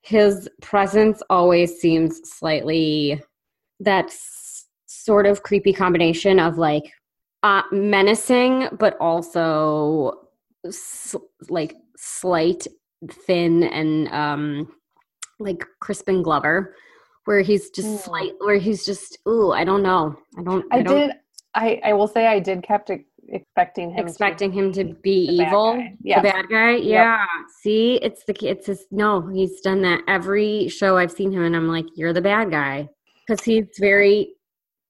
His 0.00 0.48
presence 0.62 1.22
always 1.28 1.78
seems 1.78 2.20
slightly 2.24 3.22
that 3.80 4.10
sort 4.86 5.26
of 5.26 5.42
creepy 5.42 5.72
combination 5.74 6.38
of 6.38 6.56
like 6.56 6.90
uh, 7.42 7.62
menacing 7.72 8.68
but 8.78 8.96
also 9.00 10.28
s- 10.64 11.14
like 11.50 11.76
slight, 11.96 12.66
thin 13.10 13.62
and 13.64 14.08
um 14.08 14.72
like 15.38 15.64
Crispin 15.80 16.22
Glover 16.22 16.74
where 17.24 17.40
he's 17.40 17.70
just 17.70 18.04
slight 18.04 18.32
where 18.38 18.58
he's 18.58 18.84
just 18.84 19.18
ooh, 19.28 19.52
I 19.52 19.64
don't 19.64 19.82
know. 19.82 20.16
I 20.38 20.42
don't 20.42 20.64
I, 20.72 20.82
don't 20.82 21.08
did. 21.08 21.16
I 21.54 21.80
I 21.84 21.92
will 21.94 22.08
say 22.08 22.26
I 22.26 22.38
did 22.38 22.62
kept 22.62 22.90
expecting 23.28 23.90
him. 23.90 24.06
expecting 24.06 24.52
him 24.52 24.72
to 24.72 24.84
be 24.84 25.24
evil. 25.24 25.82
Yeah. 26.02 26.20
the 26.20 26.28
bad 26.28 26.46
guy 26.50 26.76
yeah 26.76 27.24
see 27.62 27.98
it's 28.02 28.24
the 28.24 28.34
it's 28.42 28.66
just 28.66 28.90
no 28.90 29.26
he's 29.28 29.60
done 29.60 29.80
that 29.82 30.02
every 30.08 30.68
show 30.68 30.98
i've 30.98 31.10
seen 31.10 31.32
him 31.32 31.42
and 31.42 31.56
i'm 31.56 31.68
like 31.68 31.86
you're 31.94 32.12
the 32.12 32.20
bad 32.20 32.50
guy 32.50 32.88
because 33.26 33.42
he's 33.42 33.64
very 33.78 34.34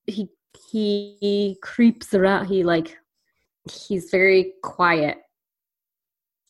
he 0.06 0.28
he 0.70 1.56
creeps 1.62 2.14
around 2.14 2.46
he 2.46 2.64
like 2.64 2.96
he's 3.70 4.10
very 4.10 4.54
quiet 4.62 5.18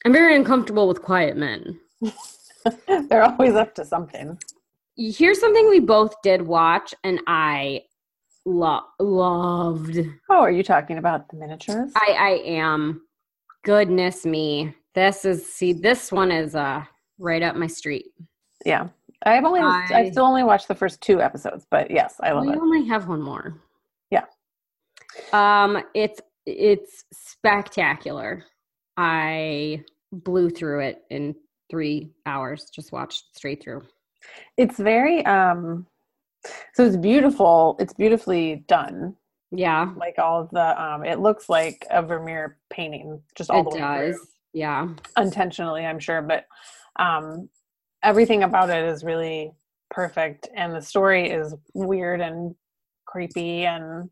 i'm 0.05 0.13
very 0.13 0.35
uncomfortable 0.37 0.87
with 0.89 1.03
quiet 1.03 1.37
men 1.37 1.79
they're 3.09 3.23
always 3.25 3.55
up 3.55 3.75
to 3.75 3.85
something. 3.85 4.39
here's 4.97 5.41
something 5.41 5.69
we 5.69 5.81
both 5.81 6.15
did 6.23 6.43
watch 6.43 6.95
and 7.05 7.21
i 7.27 7.83
lo- 8.45 8.83
loved 8.99 9.99
Oh, 10.31 10.41
are 10.41 10.51
you 10.51 10.63
talking 10.63 10.99
about 10.99 11.29
the 11.29 11.37
miniatures? 11.37 11.93
I 11.97 12.13
I 12.19 12.31
am. 12.47 13.03
Goodness 13.65 14.27
me. 14.27 14.75
This 14.95 15.25
is 15.25 15.47
see 15.51 15.73
this 15.73 16.11
one 16.13 16.31
is 16.33 16.55
uh 16.55 16.85
right 17.19 17.43
up 17.43 17.57
my 17.57 17.67
street. 17.67 18.07
yeah, 18.67 18.89
I've 19.25 19.45
only 19.45 19.61
I- 19.61 19.87
I've 19.95 20.13
still 20.13 20.25
only 20.27 20.43
watched 20.43 20.69
the 20.69 20.75
first 20.75 21.01
two 21.01 21.21
episodes, 21.23 21.67
but 21.71 21.91
yes, 21.91 22.17
I 22.23 22.33
love 22.33 22.45
we 22.47 22.53
it. 22.53 22.57
We 22.57 22.61
only 22.61 22.89
have 22.89 23.09
one 23.09 23.23
more. 23.23 23.55
Yeah. 24.11 24.25
Um 25.33 25.83
it's 25.95 26.21
it's 26.47 27.05
spectacular. 27.13 28.45
I 28.97 29.83
blew 30.15 30.51
through 30.51 30.81
it 30.81 31.03
in 31.11 31.35
3 31.71 32.11
hours. 32.27 32.71
Just 32.75 32.93
watched 32.93 33.37
straight 33.37 33.63
through. 33.63 33.83
It's 34.57 34.79
very 34.79 35.25
um, 35.27 35.87
so 36.75 36.85
it's 36.85 36.97
beautiful. 36.97 37.77
It's 37.79 37.95
beautifully 37.95 38.65
done. 38.69 39.17
Yeah. 39.51 39.93
Like 39.97 40.19
all 40.19 40.43
of 40.43 40.51
the 40.51 40.83
um, 40.83 41.05
it 41.05 41.21
looks 41.21 41.49
like 41.49 41.87
a 41.91 42.03
Vermeer 42.03 42.59
painting, 42.71 43.23
just 43.37 43.51
all 43.51 43.61
it 43.61 43.71
the 43.71 43.77
way 43.77 44.11
does. 44.11 44.27
Yeah. 44.53 44.89
Unintentionally, 45.17 45.85
I'm 45.85 45.99
sure, 45.99 46.23
but 46.23 46.47
um, 46.99 47.49
everything 48.03 48.43
about 48.43 48.71
it 48.71 48.85
is 48.85 49.05
really 49.05 49.53
perfect, 49.91 50.49
and 50.55 50.75
the 50.75 50.83
story 50.83 51.31
is 51.31 51.55
weird 51.75 52.21
and 52.21 52.55
creepy 53.07 53.65
and 53.65 54.11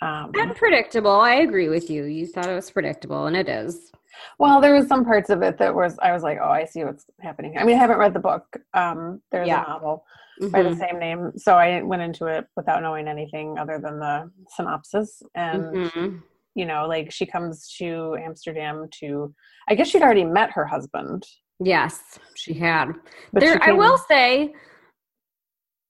um, 0.00 0.30
And 0.34 0.54
predictable. 0.54 1.10
I 1.10 1.36
agree 1.36 1.68
with 1.68 1.90
you. 1.90 2.04
You 2.04 2.26
thought 2.26 2.46
it 2.46 2.54
was 2.54 2.70
predictable 2.70 3.26
and 3.26 3.36
it 3.36 3.48
is. 3.48 3.90
Well, 4.38 4.60
there 4.60 4.74
was 4.74 4.86
some 4.86 5.04
parts 5.04 5.30
of 5.30 5.42
it 5.42 5.58
that 5.58 5.74
was 5.74 5.98
I 6.00 6.12
was 6.12 6.22
like, 6.22 6.38
oh, 6.42 6.48
I 6.50 6.64
see 6.64 6.84
what's 6.84 7.04
happening. 7.20 7.56
I 7.58 7.64
mean, 7.64 7.76
I 7.76 7.80
haven't 7.80 7.98
read 7.98 8.14
the 8.14 8.20
book. 8.20 8.44
Um, 8.74 9.20
there's 9.32 9.48
Yeah. 9.48 9.64
a 9.64 9.68
novel 9.68 10.04
by 10.52 10.62
the 10.62 10.70
Mhm. 10.70 10.78
same 10.78 10.98
name, 10.98 11.32
so 11.36 11.56
I 11.56 11.82
went 11.82 12.02
into 12.02 12.26
it 12.26 12.46
without 12.56 12.80
knowing 12.82 13.08
anything 13.08 13.58
other 13.58 13.78
than 13.80 13.98
the 13.98 14.30
synopsis. 14.54 15.22
And 15.34 15.64
Mhm. 15.64 16.22
you 16.54 16.66
know, 16.66 16.86
like 16.88 17.12
she 17.12 17.24
comes 17.24 17.68
to 17.76 18.16
Amsterdam 18.20 18.88
to, 19.00 19.32
I 19.68 19.74
guess 19.76 19.88
she'd 19.88 20.02
already 20.02 20.24
met 20.24 20.50
her 20.52 20.64
husband. 20.64 21.24
Yes, 21.60 22.18
she 22.34 22.54
had. 22.54 22.92
But 23.32 23.40
there 23.40 23.54
she 23.54 23.70
i 23.70 23.72
will 23.72 23.98
say 23.98 24.54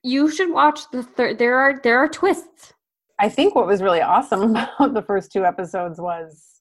you 0.03 0.31
should 0.31 0.51
watch 0.53 0.81
the 0.91 1.03
third 1.03 1.39
there 1.39 1.59
are 1.59 1.81
there 1.83 1.99
are 1.99 2.09
twists 2.09 2.73
I 3.21 3.29
think 3.29 3.55
what 3.57 3.67
was 3.67 3.83
really 3.83 4.01
awesome 4.01 4.43
about 4.57 4.95
the 4.95 5.03
first 5.03 5.33
two 5.33 5.45
episodes 5.45 6.01
was 6.01 6.58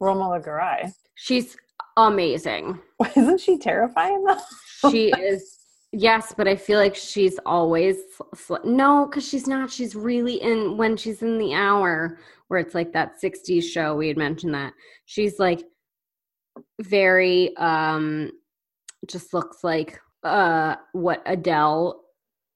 Romola 0.00 0.40
Garai. 0.44 0.92
she's 1.14 1.56
amazing 1.96 2.78
Isn't 3.16 3.40
she 3.40 3.58
terrifying 3.58 4.22
though? 4.24 4.90
she 4.90 5.08
is 5.12 5.58
yes 5.92 6.34
but 6.36 6.46
i 6.46 6.54
feel 6.54 6.78
like 6.78 6.94
she's 6.94 7.38
always 7.46 7.96
sl- 8.34 8.56
no 8.64 9.06
because 9.06 9.26
she's 9.26 9.46
not 9.46 9.70
she's 9.70 9.94
really 9.94 10.34
in 10.42 10.76
when 10.76 10.96
she's 10.96 11.22
in 11.22 11.38
the 11.38 11.54
hour 11.54 12.18
where 12.48 12.60
it's 12.60 12.74
like 12.74 12.92
that 12.92 13.12
60s 13.22 13.62
show 13.64 13.94
we 13.96 14.08
had 14.08 14.16
mentioned 14.18 14.52
that 14.54 14.72
she's 15.06 15.38
like 15.38 15.62
very 16.82 17.56
um 17.56 18.30
just 19.06 19.32
looks 19.32 19.62
like 19.64 19.98
uh 20.24 20.74
what 20.92 21.22
adele 21.26 22.02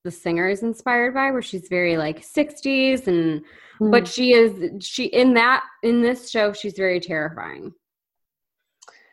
the 0.05 0.11
singer 0.11 0.49
is 0.49 0.63
inspired 0.63 1.15
by 1.15 1.31
where 1.31 1.43
she's 1.43 1.69
very 1.69 1.97
like 1.97 2.21
60s 2.23 3.07
and 3.07 3.43
but 3.91 4.07
she 4.07 4.33
is 4.35 4.85
she 4.85 5.05
in 5.07 5.35
that 5.35 5.65
in 5.83 6.03
this 6.03 6.31
show 6.31 6.53
she's 6.53 6.75
very 6.77 7.01
terrifying. 7.01 7.73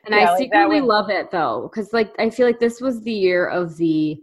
And 0.06 0.15
Yeah, 0.15 0.21
i 0.28 0.30
like 0.32 0.39
secretly 0.39 0.82
would- 0.82 0.88
love 0.88 1.10
it 1.10 1.32
though 1.32 1.69
because 1.69 1.91
like 1.93 2.13
i 2.19 2.30
feel 2.30 2.45
like 2.47 2.60
this 2.60 2.80
was 2.82 3.02
the 3.04 3.12
year 3.13 3.47
of 3.47 3.76
the 3.78 4.17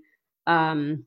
um 0.46 1.04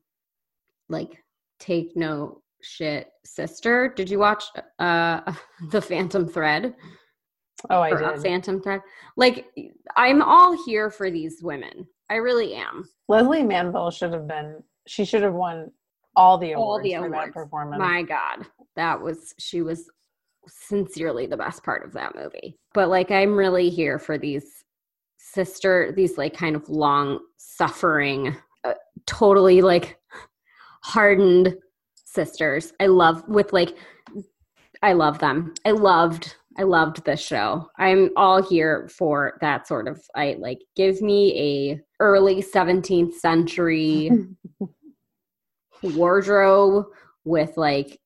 like 0.89 1.23
take 1.59 1.95
no 1.95 2.41
shit 2.61 3.09
sister. 3.25 3.93
Did 3.95 4.09
you 4.09 4.19
watch 4.19 4.43
uh 4.79 5.33
the 5.71 5.81
phantom 5.81 6.27
thread? 6.27 6.75
Oh, 7.71 7.79
I 7.81 7.89
or 7.91 8.13
did. 8.13 8.21
phantom 8.21 8.61
thread? 8.61 8.81
Like 9.15 9.47
i'm 9.95 10.21
all 10.21 10.63
here 10.65 10.89
for 10.89 11.09
these 11.11 11.41
women. 11.41 11.87
I 12.09 12.15
really 12.15 12.53
am. 12.55 12.87
Lesley 13.09 13.43
Manville 13.43 13.91
should 13.91 14.13
have 14.13 14.27
been. 14.27 14.63
She 14.87 15.05
should 15.05 15.21
have 15.23 15.33
won 15.33 15.71
all 16.15 16.37
the 16.37 16.53
awards, 16.53 16.67
All 16.67 16.83
the 16.83 16.95
for 16.95 17.09
that 17.09 17.15
awards. 17.17 17.33
performance. 17.33 17.79
My 17.79 18.01
God, 18.01 18.47
that 18.75 18.99
was 19.01 19.33
she 19.37 19.61
was 19.61 19.89
sincerely 20.47 21.25
the 21.27 21.37
best 21.37 21.63
part 21.63 21.85
of 21.85 21.93
that 21.93 22.15
movie. 22.15 22.57
But 22.73 22.89
like, 22.89 23.11
I'm 23.11 23.35
really 23.35 23.69
here 23.69 23.99
for 23.99 24.17
these 24.17 24.63
sister, 25.17 25.91
these 25.95 26.17
like 26.17 26.35
kind 26.35 26.55
of 26.55 26.67
long 26.69 27.19
suffering, 27.37 28.35
uh, 28.63 28.73
totally 29.05 29.61
like 29.61 29.99
hardened 30.83 31.55
sisters. 32.05 32.73
I 32.79 32.87
love 32.87 33.23
with 33.27 33.53
like, 33.53 33.77
I 34.81 34.93
love 34.93 35.19
them. 35.19 35.53
I 35.65 35.71
loved. 35.71 36.35
I 36.59 36.63
loved 36.63 37.05
this 37.05 37.19
show. 37.19 37.69
I'm 37.77 38.09
all 38.17 38.41
here 38.41 38.87
for 38.91 39.37
that 39.41 39.67
sort 39.67 39.87
of 39.87 40.01
I 40.15 40.37
like 40.39 40.57
give 40.75 41.03
me 41.03 41.37
a 41.39 41.81
early 41.99 42.41
17th 42.41 43.13
century 43.13 44.09
wardrobe 45.81 46.85
with 47.25 47.55
like 47.57 47.99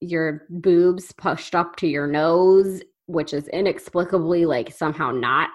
your 0.00 0.42
boobs 0.50 1.12
pushed 1.12 1.54
up 1.54 1.76
to 1.76 1.86
your 1.86 2.06
nose, 2.06 2.82
which 3.06 3.32
is 3.32 3.48
inexplicably 3.48 4.44
like 4.44 4.72
somehow 4.72 5.10
not 5.10 5.50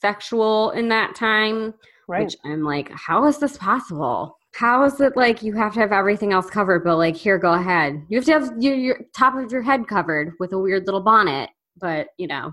sexual 0.00 0.70
in 0.70 0.88
that 0.88 1.14
time. 1.14 1.74
right. 2.08 2.24
Which 2.24 2.36
I'm 2.44 2.62
like, 2.64 2.90
how 2.92 3.26
is 3.26 3.38
this 3.38 3.56
possible? 3.58 4.36
How 4.54 4.84
is 4.84 5.00
it 5.00 5.16
like 5.16 5.42
you 5.42 5.52
have 5.54 5.74
to 5.74 5.80
have 5.80 5.92
everything 5.92 6.32
else 6.32 6.50
covered, 6.50 6.82
but 6.82 6.96
like 6.96 7.14
here, 7.16 7.38
go 7.38 7.52
ahead. 7.52 8.04
You 8.08 8.18
have 8.18 8.24
to 8.24 8.32
have 8.32 8.52
your, 8.58 8.74
your 8.74 9.00
top 9.16 9.36
of 9.36 9.52
your 9.52 9.62
head 9.62 9.86
covered 9.86 10.32
with 10.40 10.52
a 10.52 10.58
weird 10.58 10.86
little 10.86 11.02
bonnet, 11.02 11.50
but 11.80 12.08
you 12.16 12.26
know, 12.26 12.52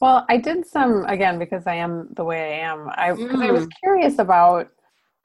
Well, 0.00 0.26
I 0.28 0.36
did 0.36 0.66
some 0.66 1.04
again 1.06 1.38
because 1.38 1.66
I 1.66 1.76
am 1.76 2.08
the 2.14 2.24
way 2.24 2.60
I 2.60 2.66
am. 2.68 2.88
I 2.90 3.12
because 3.12 3.40
I 3.40 3.52
was 3.52 3.64
Mm. 3.66 3.70
curious 3.82 4.18
about 4.18 4.68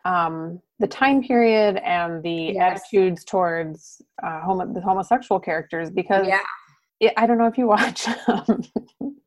um, 0.05 0.61
the 0.79 0.87
time 0.87 1.21
period 1.21 1.77
and 1.77 2.23
the 2.23 2.53
Yes. 2.55 2.81
attitudes 2.81 3.23
towards 3.25 4.01
uh, 4.23 4.41
homo- 4.41 4.73
the 4.73 4.81
homosexual 4.81 5.39
characters 5.39 5.89
because 5.89 6.25
yeah, 6.27 6.39
it, 6.99 7.13
I 7.17 7.27
don't 7.27 7.37
know 7.37 7.47
if 7.47 7.57
you 7.57 7.67
watch. 7.67 8.07
Um, 8.27 8.61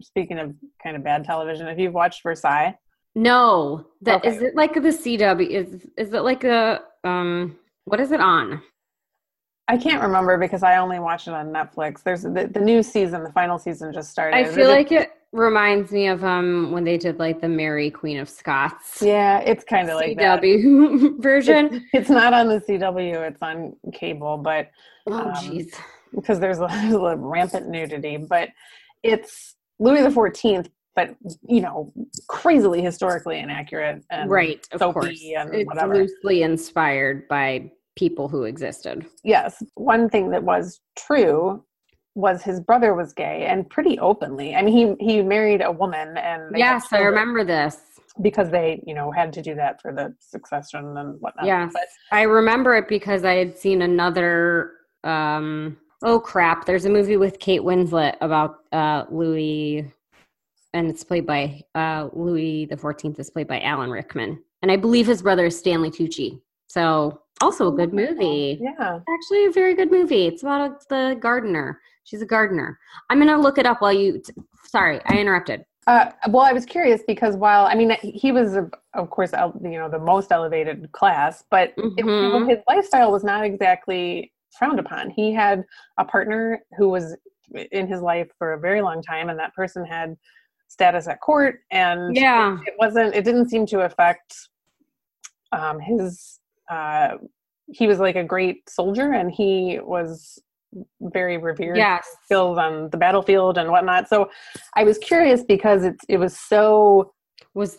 speaking 0.03 0.39
of 0.39 0.55
kind 0.83 0.97
of 0.97 1.05
bad 1.05 1.25
television, 1.25 1.69
if 1.69 1.79
you've 1.79 1.95
watched 1.95 2.23
Versailles, 2.23 2.77
no, 3.15 3.87
that 4.03 4.25
is 4.25 4.37
Okay. 4.37 4.47
it 4.47 4.55
like 4.57 4.75
the 4.75 4.81
CW? 4.81 5.49
Is 5.49 5.87
is 5.97 6.13
it 6.15 6.21
like 6.21 6.45
a 6.45 6.81
um? 7.05 7.59
What 7.85 8.01
is 8.01 8.13
it 8.13 8.21
on? 8.21 8.63
I 9.69 9.77
can't 9.77 10.03
remember 10.03 10.39
because 10.39 10.63
I 10.63 10.77
only 10.79 10.99
watch 10.99 11.29
it 11.29 11.35
on 11.35 11.49
Netflix. 11.49 12.03
There's 12.03 12.23
the, 12.23 12.51
the 12.53 12.61
new 12.61 12.83
season, 12.83 13.23
the 13.23 13.33
final 13.33 13.59
season 13.59 13.93
just 13.93 14.11
started. 14.11 14.37
I 14.37 14.45
feel 14.45 14.69
it- 14.69 14.73
like 14.73 14.93
it 14.93 15.11
reminds 15.33 15.91
me 15.93 16.09
of 16.09 16.23
um 16.25 16.73
when 16.73 16.85
they 16.85 16.99
did 16.99 17.19
like 17.19 17.41
the 17.41 17.49
Mary 17.49 17.91
Queen 17.91 18.19
of 18.19 18.29
Scots 18.29 19.01
yeah, 19.03 19.39
it's 19.41 19.65
kind 19.65 19.89
of 19.89 19.97
like 19.97 20.17
that. 20.19 20.43
CW 20.43 21.21
version. 21.23 21.67
It's, 21.73 21.85
it's 21.95 22.11
not 22.11 22.33
on 22.35 22.49
the 22.49 22.61
CW; 22.61 23.29
it's 23.29 23.41
on 23.43 23.75
cable, 23.93 24.37
but 24.39 24.71
Oh 25.07 25.15
um, 25.15 25.35
jeez. 25.35 25.75
because 26.15 26.39
there's 26.39 26.59
a, 26.59 26.67
there's 26.71 26.95
a 26.95 27.17
rampant 27.17 27.69
nudity, 27.69 28.17
but 28.19 28.51
it's 29.03 29.57
Louis 29.79 30.03
the 30.03 30.11
Fourteenth, 30.11 30.69
but 30.95 31.17
you 31.49 31.61
know, 31.63 31.93
crazily 32.29 32.83
historically 32.83 33.39
inaccurate 33.41 34.05
and 34.11 34.31
Right, 34.31 34.67
of 34.73 34.81
course. 34.93 35.23
and 35.37 35.55
It's 35.55 35.67
whatever. 35.67 35.95
loosely 35.95 36.43
inspired 36.43 37.27
by 37.29 37.71
people 37.97 38.29
who 38.29 38.45
existed. 38.45 39.07
Yes, 39.25 39.63
one 39.75 40.09
thing 40.09 40.31
that 40.31 40.43
was 40.45 40.81
true 40.97 41.65
was 42.15 42.43
his 42.43 42.61
brother 42.61 42.95
was 42.95 43.13
gay 43.13 43.47
and 43.47 43.69
pretty 43.69 43.99
openly. 43.99 44.55
I 44.55 44.63
mean, 44.63 44.97
he 44.99 45.05
he 45.05 45.23
married 45.23 45.63
a 45.63 45.71
woman, 45.73 46.17
and 46.17 46.57
yes, 46.57 46.87
I 46.93 46.99
remember 47.01 47.45
this 47.45 47.79
because 48.21 48.51
they 48.51 48.83
you 48.87 48.95
know 48.95 49.11
had 49.11 49.33
to 49.35 49.43
do 49.43 49.55
that 49.55 49.81
for 49.81 49.93
the 49.93 50.15
succession 50.21 50.97
and 50.97 51.21
whatnot. 51.21 51.47
Yes, 51.47 51.71
but 51.73 51.87
I 52.11 52.23
remember 52.23 52.75
it 52.77 52.89
because 52.89 53.25
I 53.25 53.35
had 53.35 53.59
seen 53.59 53.83
another. 53.83 54.73
um 55.05 55.79
Oh 56.05 56.19
crap! 56.19 56.67
There's 56.67 56.85
a 56.85 56.91
movie 56.91 57.17
with 57.17 57.39
Kate 57.39 57.61
Winslet 57.63 58.17
about 58.21 58.57
uh 58.73 59.05
Louis, 59.11 59.91
and 60.75 60.91
it's 60.91 61.05
played 61.05 61.27
by 61.27 61.63
uh 61.75 62.09
Louis 62.13 62.67
the 62.67 62.77
Fourteenth. 62.77 63.19
is 63.21 63.31
played 63.31 63.49
by 63.49 63.61
Alan 63.61 63.91
Rickman, 63.91 64.43
and 64.63 64.71
I 64.71 64.77
believe 64.77 65.07
his 65.07 65.23
brother 65.23 65.47
is 65.47 65.59
Stanley 65.59 65.91
Tucci. 65.91 66.41
So 66.73 67.21
also 67.43 67.69
a 67.69 67.77
good 67.77 67.93
movie. 67.93 68.59
Yeah, 68.59 69.01
actually 69.07 69.45
a 69.45 69.51
very 69.51 69.75
good 69.75 69.91
movie. 69.91 70.27
It's 70.27 70.43
about 70.43 70.71
a, 70.71 70.77
the 70.89 71.21
gardener. 71.21 71.79
She's 72.05 72.23
a 72.23 72.27
gardener. 72.27 72.79
I'm 73.11 73.19
gonna 73.19 73.39
look 73.39 73.59
it 73.59 73.67
up 73.67 73.83
while 73.83 73.93
you. 73.93 74.23
T- 74.25 74.33
sorry, 74.65 74.99
I 75.05 75.19
interrupted. 75.19 75.67
Uh, 75.87 76.13
well, 76.31 76.43
I 76.43 76.55
was 76.55 76.65
curious 76.65 77.03
because 77.07 77.37
while 77.37 77.67
I 77.67 77.75
mean 77.75 77.95
he 78.01 78.33
was 78.33 78.57
of 78.95 79.11
course 79.11 79.33
you 79.63 79.79
know 79.79 79.91
the 79.91 79.99
most 79.99 80.33
elevated 80.33 80.91
class, 80.93 81.45
but 81.51 81.77
mm-hmm. 81.77 82.49
it, 82.49 82.49
his 82.49 82.65
lifestyle 82.67 83.13
was 83.13 83.23
not 83.23 83.45
exactly 83.45 84.33
frowned 84.59 84.81
upon. 84.81 85.11
He 85.11 85.31
had 85.31 85.65
a 85.99 86.07
partner 86.07 86.63
who 86.79 86.89
was 86.89 87.15
in 87.71 87.87
his 87.87 88.01
life 88.01 88.31
for 88.39 88.55
a 88.55 88.59
very 88.59 88.81
long 88.81 89.03
time, 89.03 89.29
and 89.29 89.39
that 89.39 89.55
person 89.55 89.85
had 89.85 90.17
status 90.69 91.07
at 91.07 91.21
court, 91.21 91.61
and 91.71 92.17
yeah, 92.17 92.55
it, 92.63 92.69
it 92.69 92.75
wasn't. 92.79 93.15
It 93.15 93.27
didn't 93.27 93.51
seem 93.51 93.67
to 93.67 93.81
affect 93.81 94.35
um, 95.53 95.79
his. 95.79 96.39
Uh, 96.73 97.19
he 97.67 97.87
was 97.87 97.99
like 97.99 98.17
a 98.17 98.25
great 98.25 98.69
soldier, 98.69 99.13
and 99.13 99.31
he 99.31 99.79
was 99.83 100.39
very 101.01 101.37
revered 101.37 101.77
yes. 101.77 102.07
skills 102.25 102.59
on 102.59 102.89
the 102.91 102.97
battlefield 102.97 103.59
and 103.59 103.71
whatnot. 103.71 104.09
So 104.09 104.31
I 104.75 104.85
was 104.85 104.99
curious 104.99 105.43
because 105.45 105.85
it 105.85 105.97
it 106.09 106.19
was 106.19 106.37
so 106.37 107.13
was 107.55 107.75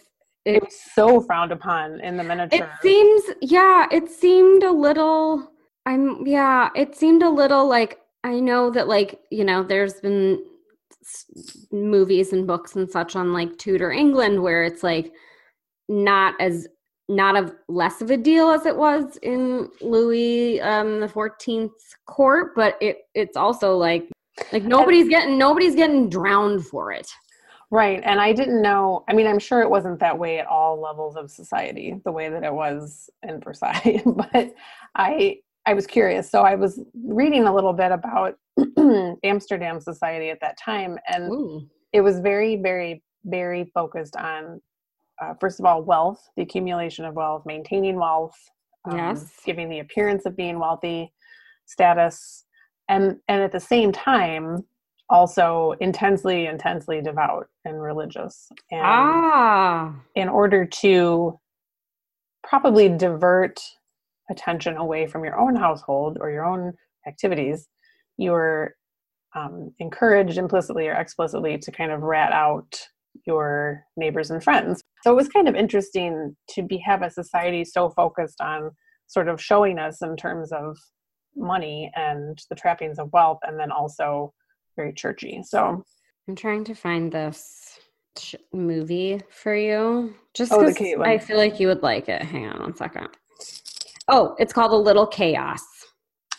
it, 0.45 0.56
it 0.56 0.63
was 0.63 0.75
so 0.93 1.21
frowned 1.21 1.51
upon 1.51 1.99
in 2.01 2.17
the 2.17 2.23
miniature. 2.23 2.67
It 2.67 2.82
seems 2.82 3.23
yeah, 3.41 3.88
it 3.91 4.10
seemed 4.10 4.63
a 4.63 4.71
little 4.71 5.51
I'm 5.86 6.25
yeah, 6.25 6.69
it 6.75 6.95
seemed 6.95 7.23
a 7.23 7.29
little 7.29 7.67
like 7.67 7.99
I 8.23 8.39
know 8.39 8.69
that 8.71 8.88
like, 8.88 9.19
you 9.32 9.43
know, 9.43 9.63
there's 9.63 9.95
been 9.95 10.43
movies 11.71 12.32
and 12.32 12.47
books 12.47 12.75
and 12.75 12.89
such 12.89 13.15
on 13.15 13.34
like 13.34 13.58
Tudor 13.58 13.91
England 13.91 14.41
where 14.41 14.63
it's 14.63 14.84
like 14.84 15.12
not 15.89 16.34
as 16.39 16.67
not 17.15 17.36
of 17.36 17.54
less 17.67 18.02
of 18.02 18.12
a 18.12 18.17
deal 18.17 18.49
as 18.49 18.65
it 18.65 18.76
was 18.76 19.17
in 19.21 19.69
Louis 19.82 20.62
um, 20.62 20.99
the 20.99 21.08
Fourteenth's 21.08 21.95
court, 22.06 22.54
but 22.56 22.78
it 22.82 23.08
it's 23.13 23.38
also 23.38 23.78
like 23.78 24.10
like 24.52 24.63
nobody's 24.63 25.10
getting 25.10 25.38
nobody's 25.38 25.76
getting 25.76 26.10
drowned 26.10 26.65
for 26.65 26.91
it. 26.91 27.10
Right, 27.71 28.02
and 28.04 28.21
I 28.21 28.34
didn't 28.34 28.62
know. 28.62 29.04
I 29.10 29.13
mean, 29.13 29.26
I'm 29.26 29.39
sure 29.39 29.62
it 29.62 29.69
wasn't 29.69 29.99
that 29.99 30.17
way 30.17 30.38
at 30.38 30.45
all 30.45 30.80
levels 30.80 31.15
of 31.15 31.32
society, 31.32 31.99
the 32.06 32.12
way 32.12 32.30
that 32.30 32.43
it 32.43 32.54
was 32.54 33.10
in 33.23 33.39
Versailles. 33.39 34.02
but 34.06 34.54
I 34.95 35.39
I 35.65 35.73
was 35.73 35.88
curious, 35.88 36.30
so 36.30 36.43
I 36.43 36.56
was 36.56 36.80
reading 37.04 37.45
a 37.45 37.54
little 37.54 37.73
bit 37.73 37.91
about 37.91 38.36
Amsterdam 39.23 39.80
society 39.80 40.30
at 40.30 40.39
that 40.41 40.58
time, 40.58 40.99
and 41.08 41.32
Ooh. 41.32 41.67
it 41.93 42.02
was 42.02 42.19
very, 42.19 42.58
very, 42.58 43.02
very 43.26 43.71
focused 43.73 44.15
on 44.17 44.62
uh, 45.21 45.34
first 45.39 45.60
of 45.60 45.65
all, 45.65 45.84
wealth, 45.84 46.30
the 46.36 46.43
accumulation 46.43 47.06
of 47.06 47.15
wealth, 47.15 47.43
maintaining 47.45 47.95
wealth, 47.95 48.36
um, 48.86 48.97
yes, 48.97 49.32
giving 49.45 49.69
the 49.69 49.80
appearance 49.80 50.26
of 50.26 50.36
being 50.36 50.60
wealthy, 50.60 51.13
status, 51.65 52.45
and 52.89 53.17
and 53.28 53.41
at 53.41 53.52
the 53.52 53.60
same 53.60 53.91
time, 53.91 54.65
also 55.10 55.73
intensely, 55.80 56.47
intensely 56.47 57.02
devout 57.02 57.47
and 57.65 57.82
religious. 57.82 58.49
And 58.71 58.82
ah, 58.84 59.95
in 60.15 60.30
order 60.30 60.65
to 60.65 61.39
probably 62.43 62.89
divert 62.89 63.62
attention 64.30 64.78
away 64.78 65.08
from 65.08 65.23
your 65.23 65.39
own 65.39 65.56
household 65.56 66.17
or 66.19 66.30
your 66.32 66.45
own 66.45 66.73
activities, 67.08 67.67
you're 68.17 68.76
um, 69.36 69.71
encouraged 69.80 70.38
implicitly 70.38 70.88
or 70.88 70.93
explicitly 70.93 71.58
to 71.58 71.71
kind 71.71 71.91
of 71.91 72.02
rat 72.02 72.32
out 72.32 72.88
your 73.25 73.83
neighbors 73.97 74.31
and 74.31 74.43
friends. 74.43 74.81
So 75.03 75.12
it 75.12 75.15
was 75.15 75.27
kind 75.29 75.47
of 75.47 75.55
interesting 75.55 76.36
to 76.51 76.63
be 76.63 76.77
have 76.79 77.01
a 77.01 77.09
society 77.09 77.65
so 77.65 77.89
focused 77.89 78.41
on 78.41 78.71
sort 79.07 79.27
of 79.27 79.41
showing 79.41 79.79
us 79.79 80.01
in 80.01 80.15
terms 80.15 80.51
of 80.51 80.77
money 81.36 81.91
and 81.95 82.38
the 82.49 82.55
trappings 82.55 82.99
of 82.99 83.12
wealth 83.12 83.39
and 83.43 83.59
then 83.59 83.71
also 83.71 84.33
very 84.75 84.93
churchy. 84.93 85.41
So 85.43 85.83
I'm 86.27 86.36
trying 86.36 86.63
to 86.65 86.73
find 86.73 87.12
this 87.12 87.79
sh- 88.17 88.36
movie 88.51 89.21
for 89.29 89.55
you 89.55 90.15
just 90.33 90.51
because 90.51 90.77
oh, 90.97 91.03
I 91.03 91.17
feel 91.17 91.38
like 91.38 91.59
you 91.59 91.67
would 91.67 91.83
like 91.83 92.09
it. 92.09 92.21
Hang 92.21 92.47
on 92.47 92.59
one 92.59 92.75
second. 92.75 93.09
Oh, 94.07 94.36
it's 94.38 94.53
called 94.53 94.71
A 94.71 94.75
Little 94.75 95.07
Chaos. 95.07 95.62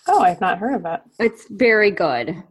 Oh, 0.06 0.20
I've 0.20 0.40
not 0.40 0.58
heard 0.58 0.74
of 0.74 0.84
it. 0.84 1.00
It's 1.18 1.46
very 1.48 1.90
good. 1.90 2.42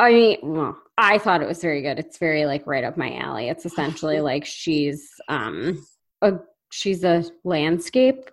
I 0.00 0.12
mean, 0.12 0.38
well, 0.42 0.78
I 0.96 1.18
thought 1.18 1.42
it 1.42 1.48
was 1.48 1.60
very 1.60 1.82
good. 1.82 1.98
It's 1.98 2.16
very 2.16 2.46
like 2.46 2.66
right 2.66 2.84
up 2.84 2.96
my 2.96 3.16
alley. 3.16 3.50
It's 3.50 3.66
essentially 3.66 4.20
like 4.32 4.46
she's 4.46 5.10
um 5.28 5.86
a 6.22 6.38
she's 6.70 7.04
a 7.04 7.24
landscape 7.44 8.30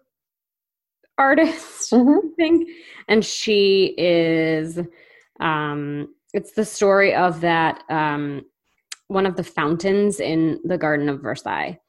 artist, 1.18 1.92
mm-hmm. 1.92 2.28
I 2.28 2.36
think, 2.38 2.70
and 3.10 3.24
she 3.24 3.94
is 3.98 4.80
um 5.42 6.14
it's 6.34 6.54
the 6.54 6.66
story 6.66 7.14
of 7.14 7.42
that 7.42 7.84
um 7.90 8.46
one 9.10 9.26
of 9.26 9.36
the 9.36 9.44
fountains 9.44 10.20
in 10.20 10.60
the 10.64 10.78
Garden 10.78 11.10
of 11.10 11.22
Versailles. 11.22 11.80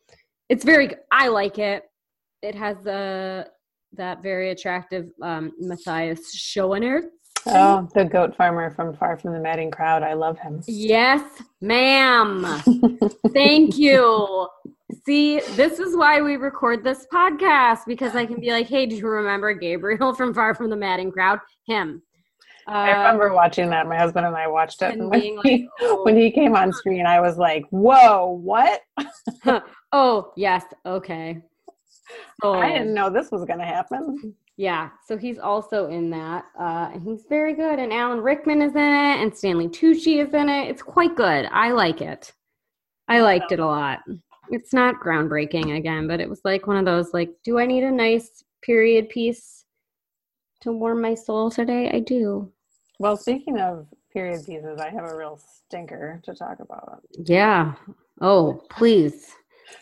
It's 0.49 0.65
very 0.65 0.97
I 1.13 1.29
like 1.29 1.59
it. 1.59 1.85
It 2.43 2.57
has 2.57 2.77
the 2.83 3.49
that 3.93 4.25
very 4.25 4.51
attractive 4.51 5.11
um 5.23 5.53
Matthias 5.61 6.35
Schoenaerts 6.37 7.11
Oh, 7.47 7.89
the 7.95 8.05
goat 8.05 8.37
farmer 8.37 8.71
from 8.71 8.95
Far 8.95 9.17
from 9.17 9.33
the 9.33 9.41
Madding 9.41 9.71
Crowd. 9.71 10.03
I 10.03 10.15
love 10.15 10.39
him. 10.39 10.63
Yes, 10.67 11.23
ma'am. 11.61 12.45
Thank 13.33 13.79
you. 13.79 14.49
See, 15.05 15.41
this 15.41 15.79
is 15.79 15.97
why 15.97 16.21
we 16.21 16.37
record 16.37 16.83
this 16.85 17.07
podcast 17.13 17.81
because 17.87 18.15
I 18.15 18.27
can 18.27 18.41
be 18.41 18.51
like, 18.51 18.69
hey, 18.69 18.87
do 18.87 18.97
you 18.97 19.07
remember 19.07 19.53
Gabriel 19.55 20.15
from 20.17 20.35
Far 20.35 20.55
from 20.55 20.71
the 20.71 20.77
Madding 20.77 21.11
Crowd? 21.11 21.41
Him. 21.67 22.03
Uh, 22.67 22.73
I 22.73 22.91
remember 22.91 23.33
watching 23.33 23.71
that. 23.71 23.89
My 23.89 23.97
husband 23.97 24.27
and 24.27 24.37
I 24.37 24.47
watched 24.47 24.83
it. 24.83 24.93
And 24.93 25.11
when, 25.11 25.21
he, 25.43 25.69
oh. 25.81 26.05
when 26.05 26.17
he 26.17 26.31
came 26.31 26.55
on 26.55 26.73
screen, 26.73 27.07
I 27.07 27.21
was 27.21 27.39
like, 27.39 27.65
whoa, 27.71 28.39
what? 28.43 28.83
oh, 29.93 30.33
yes. 30.37 30.65
Okay. 30.85 31.41
Oh. 32.43 32.53
I 32.53 32.73
didn't 32.73 32.93
know 32.93 33.09
this 33.09 33.31
was 33.31 33.47
going 33.47 33.61
to 33.61 33.65
happen. 33.65 34.35
Yeah, 34.59 34.91
so 35.07 35.17
he's 35.17 35.39
also 35.39 35.87
in 35.87 36.11
that, 36.11 36.45
uh, 36.59 36.91
and 36.93 37.01
he's 37.01 37.25
very 37.29 37.55
good. 37.55 37.79
And 37.79 37.93
Alan 37.93 38.21
Rickman 38.21 38.61
is 38.61 38.73
in 38.73 38.93
it, 38.93 39.23
and 39.23 39.35
Stanley 39.35 39.69
Tucci 39.69 40.21
is 40.21 40.35
in 40.35 40.49
it. 40.49 40.69
It's 40.69 40.83
quite 40.83 41.15
good. 41.15 41.49
I 41.53 41.71
like 41.71 42.01
it. 42.01 42.33
I 43.07 43.21
liked 43.21 43.53
it 43.53 43.61
a 43.61 43.65
lot. 43.65 44.01
It's 44.51 44.73
not 44.73 44.97
groundbreaking 44.97 45.77
again, 45.77 46.09
but 46.09 46.19
it 46.19 46.29
was 46.29 46.41
like 46.45 46.67
one 46.67 46.77
of 46.77 46.85
those 46.85 47.15
like, 47.15 47.31
do 47.45 47.61
I 47.61 47.67
need 47.67 47.85
a 47.85 47.91
nice 47.91 48.43
period 48.61 49.09
piece 49.11 49.65
to 50.63 50.73
warm 50.73 51.01
my 51.03 51.15
soul 51.15 51.53
today? 51.53 51.89
I 51.93 52.01
do. 52.01 52.51
Well, 52.99 53.17
speaking 53.17 53.61
of 53.61 53.87
period 54.13 54.45
pieces, 54.45 54.81
I 54.81 54.91
have 54.91 55.05
a 55.05 55.17
real 55.17 55.39
stinker 55.67 56.21
to 56.25 56.35
talk 56.35 56.59
about. 56.59 57.03
Yeah. 57.17 57.75
Oh, 58.21 58.65
please 58.71 59.37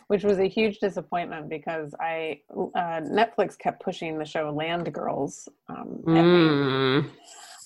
which 0.09 0.25
was 0.25 0.38
a 0.38 0.49
huge 0.49 0.79
disappointment 0.79 1.49
because 1.49 1.94
I 2.01 2.40
uh, 2.51 3.01
Netflix 3.01 3.59
kept 3.59 3.83
pushing 3.83 4.18
the 4.18 4.25
show 4.25 4.51
Land 4.51 4.92
Girls. 4.92 5.49
Um, 5.68 6.03
mm. 6.07 7.11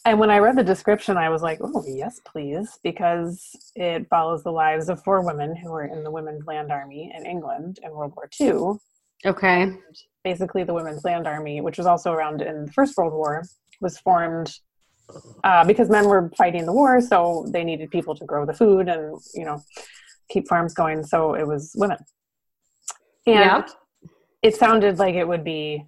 And 0.06 0.18
when 0.18 0.30
I 0.30 0.38
read 0.38 0.56
the 0.56 0.64
description, 0.64 1.18
I 1.18 1.28
was 1.28 1.42
like, 1.42 1.58
"Oh, 1.62 1.84
yes, 1.86 2.20
please," 2.24 2.78
because 2.82 3.54
it 3.76 4.08
follows 4.08 4.42
the 4.42 4.52
lives 4.52 4.88
of 4.88 5.02
four 5.04 5.24
women 5.24 5.54
who 5.54 5.70
were 5.70 5.84
in 5.84 6.02
the 6.02 6.10
Women's 6.10 6.46
Land 6.46 6.72
Army 6.72 7.12
in 7.14 7.26
England 7.26 7.80
in 7.82 7.90
World 7.92 8.14
War 8.16 8.30
II. 8.40 8.78
Okay. 9.26 9.62
And 9.62 9.78
basically, 10.24 10.64
the 10.64 10.72
Women's 10.72 11.04
Land 11.04 11.26
Army, 11.26 11.60
which 11.60 11.76
was 11.76 11.86
also 11.86 12.12
around 12.12 12.40
in 12.40 12.64
the 12.64 12.72
First 12.72 12.96
World 12.96 13.12
War, 13.12 13.44
was 13.82 13.98
formed 13.98 14.58
uh, 15.44 15.64
because 15.64 15.90
men 15.90 16.06
were 16.06 16.30
fighting 16.36 16.66
the 16.66 16.72
war, 16.72 17.00
so 17.00 17.46
they 17.48 17.64
needed 17.64 17.90
people 17.90 18.14
to 18.14 18.24
grow 18.24 18.46
the 18.46 18.54
food 18.54 18.88
and 18.88 19.18
you 19.34 19.44
know 19.44 19.62
keep 20.30 20.48
farms 20.48 20.74
going. 20.74 21.02
So 21.02 21.34
it 21.34 21.46
was 21.46 21.72
women. 21.76 21.98
And 23.26 23.38
yep. 23.38 23.70
it 24.42 24.56
sounded 24.56 24.98
like 24.98 25.14
it 25.14 25.28
would 25.28 25.44
be 25.44 25.84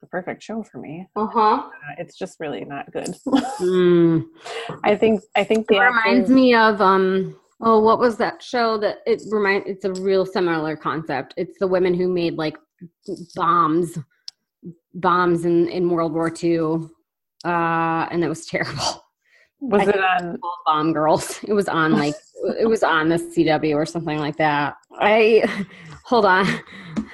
the 0.00 0.06
perfect 0.06 0.42
show 0.42 0.62
for 0.62 0.78
me. 0.78 1.06
Uh-huh. 1.14 1.40
Uh, 1.40 1.70
it's 1.98 2.16
just 2.16 2.40
really 2.40 2.64
not 2.64 2.90
good. 2.92 3.14
mm. 3.26 4.24
I 4.84 4.96
think 4.96 5.22
I 5.36 5.44
think 5.44 5.66
the 5.68 5.76
it 5.76 5.80
reminds 5.80 6.30
actors, 6.30 6.30
me 6.30 6.54
of 6.54 6.80
um 6.80 7.38
oh 7.60 7.80
what 7.80 7.98
was 7.98 8.16
that 8.16 8.42
show 8.42 8.78
that 8.78 8.98
it 9.06 9.22
remind 9.30 9.66
it's 9.66 9.84
a 9.84 9.92
real 9.92 10.24
similar 10.24 10.76
concept. 10.76 11.34
It's 11.36 11.58
the 11.58 11.66
women 11.66 11.92
who 11.94 12.08
made 12.08 12.36
like 12.36 12.56
bombs 13.34 13.98
bombs 14.94 15.44
in 15.44 15.68
in 15.68 15.90
World 15.90 16.14
War 16.14 16.32
II. 16.42 16.88
Uh 17.44 18.06
and 18.10 18.24
it 18.24 18.28
was 18.28 18.46
terrible. 18.46 19.04
Was 19.60 19.86
I 19.86 19.90
it 19.90 20.00
on? 20.00 20.38
Bomb 20.64 20.92
Girls. 20.94 21.40
It 21.46 21.52
was 21.52 21.68
on 21.68 21.92
like 21.92 22.14
it 22.58 22.68
was 22.68 22.82
on 22.82 23.08
the 23.08 23.16
CW 23.16 23.74
or 23.74 23.86
something 23.86 24.18
like 24.18 24.36
that. 24.36 24.74
I 24.92 25.66
hold 26.04 26.24
on. 26.24 26.46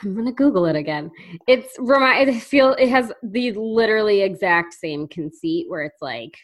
I'm 0.02 0.14
gonna 0.14 0.32
Google 0.32 0.66
it 0.66 0.76
again. 0.76 1.10
It's 1.46 1.74
remind. 1.78 2.28
It 2.28 2.40
feel 2.42 2.74
it 2.74 2.88
has 2.88 3.12
the 3.22 3.52
literally 3.52 4.22
exact 4.22 4.74
same 4.74 5.08
conceit 5.08 5.66
where 5.68 5.82
it's 5.82 6.00
like 6.00 6.38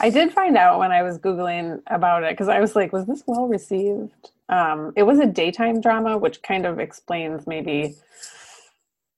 I 0.00 0.10
did 0.10 0.32
find 0.32 0.56
out 0.56 0.78
when 0.78 0.92
I 0.92 1.02
was 1.02 1.18
googling 1.18 1.80
about 1.88 2.22
it 2.22 2.32
because 2.32 2.48
I 2.48 2.60
was 2.60 2.76
like, 2.76 2.92
was 2.92 3.06
this 3.06 3.24
well 3.26 3.48
received? 3.48 4.30
Um, 4.48 4.92
it 4.96 5.02
was 5.02 5.18
a 5.18 5.26
daytime 5.26 5.80
drama, 5.80 6.18
which 6.18 6.42
kind 6.42 6.66
of 6.66 6.78
explains 6.78 7.46
maybe 7.46 7.96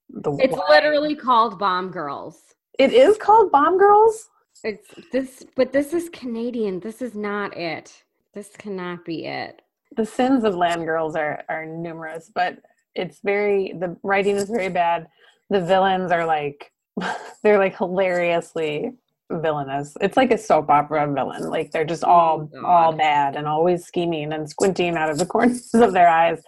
the. 0.08 0.36
it's 0.40 0.56
why. 0.56 0.66
literally 0.68 1.14
called 1.14 1.58
Bomb 1.58 1.90
Girls. 1.90 2.40
It 2.78 2.92
is 2.92 3.18
called 3.18 3.52
Bomb 3.52 3.78
Girls. 3.78 4.28
It's 4.64 4.88
this, 5.10 5.44
but 5.56 5.72
this 5.72 5.92
is 5.92 6.08
Canadian. 6.10 6.80
This 6.80 7.02
is 7.02 7.14
not 7.14 7.56
it. 7.56 8.02
This 8.34 8.50
cannot 8.56 9.04
be 9.04 9.26
it. 9.26 9.60
The 9.94 10.06
sins 10.06 10.44
of 10.44 10.54
land 10.54 10.84
girls 10.86 11.16
are 11.16 11.42
are 11.48 11.66
numerous, 11.66 12.30
but 12.34 12.58
it's 12.94 13.20
very 13.22 13.74
the 13.78 13.96
writing 14.02 14.36
is 14.36 14.48
very 14.48 14.70
bad. 14.70 15.06
The 15.50 15.60
villains 15.60 16.10
are 16.12 16.24
like 16.24 16.72
they're 17.42 17.58
like 17.58 17.76
hilariously 17.76 18.92
villainous. 19.30 19.96
It's 20.00 20.16
like 20.16 20.30
a 20.30 20.38
soap 20.38 20.70
opera 20.70 21.12
villain. 21.12 21.48
Like 21.50 21.72
they're 21.72 21.84
just 21.84 22.04
oh 22.04 22.08
all 22.08 22.50
Oh, 22.54 22.66
all 22.66 22.92
bad 22.92 23.36
and 23.36 23.46
always 23.46 23.84
scheming 23.84 24.32
and 24.32 24.48
squinting 24.48 24.96
out 24.96 25.10
of 25.10 25.18
the 25.18 25.26
corners 25.32 25.70
of 25.74 25.92
their 25.92 26.08
eyes. 26.08 26.42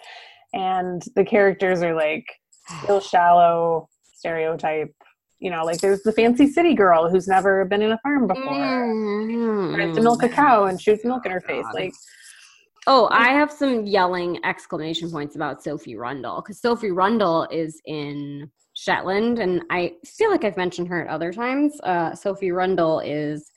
And 0.55 1.03
the 1.17 1.25
characters 1.25 1.83
are 1.83 1.95
like 1.95 2.25
real 2.89 3.01
shallow 3.01 3.89
stereotype. 4.15 4.95
You 5.41 5.51
know, 5.51 5.65
like 5.65 5.81
there's 5.81 6.03
the 6.03 6.13
fancy 6.13 6.47
city 6.47 6.75
girl 6.75 7.11
who's 7.11 7.29
never 7.29 7.65
been 7.65 7.83
in 7.83 7.93
a 7.93 7.99
farm 7.99 8.27
before. 8.27 8.45
Mm. 8.45 9.75
Tries 9.75 9.97
to 9.97 10.03
milk 10.03 10.23
a 10.23 10.29
cow 10.29 10.65
and 10.65 10.81
shoots 10.81 11.05
milk 11.05 11.27
in 11.27 11.33
her 11.33 11.41
face. 11.41 11.67
Like 11.75 11.93
Oh, 12.87 13.09
I 13.11 13.29
have 13.29 13.51
some 13.51 13.87
yelling 13.87 14.45
exclamation 14.45 15.11
points 15.11 15.37
about 15.37 15.63
Sophie 15.63 15.97
Rundle 15.97 16.43
because 16.43 16.61
Sophie 16.61 16.91
Rundle 16.91 17.49
is 17.51 17.81
in 17.87 18.51
Shetland, 18.75 19.39
and 19.39 19.63
I 19.71 19.95
feel 20.05 20.31
like 20.31 20.45
I've 20.45 20.57
mentioned 20.57 20.89
her 20.89 21.07
at 21.07 21.09
other 21.09 21.33
times. 21.33 21.81
Uh, 21.83 22.15
Sophie 22.15 22.53
Rundle 22.53 23.01
is 23.01 23.51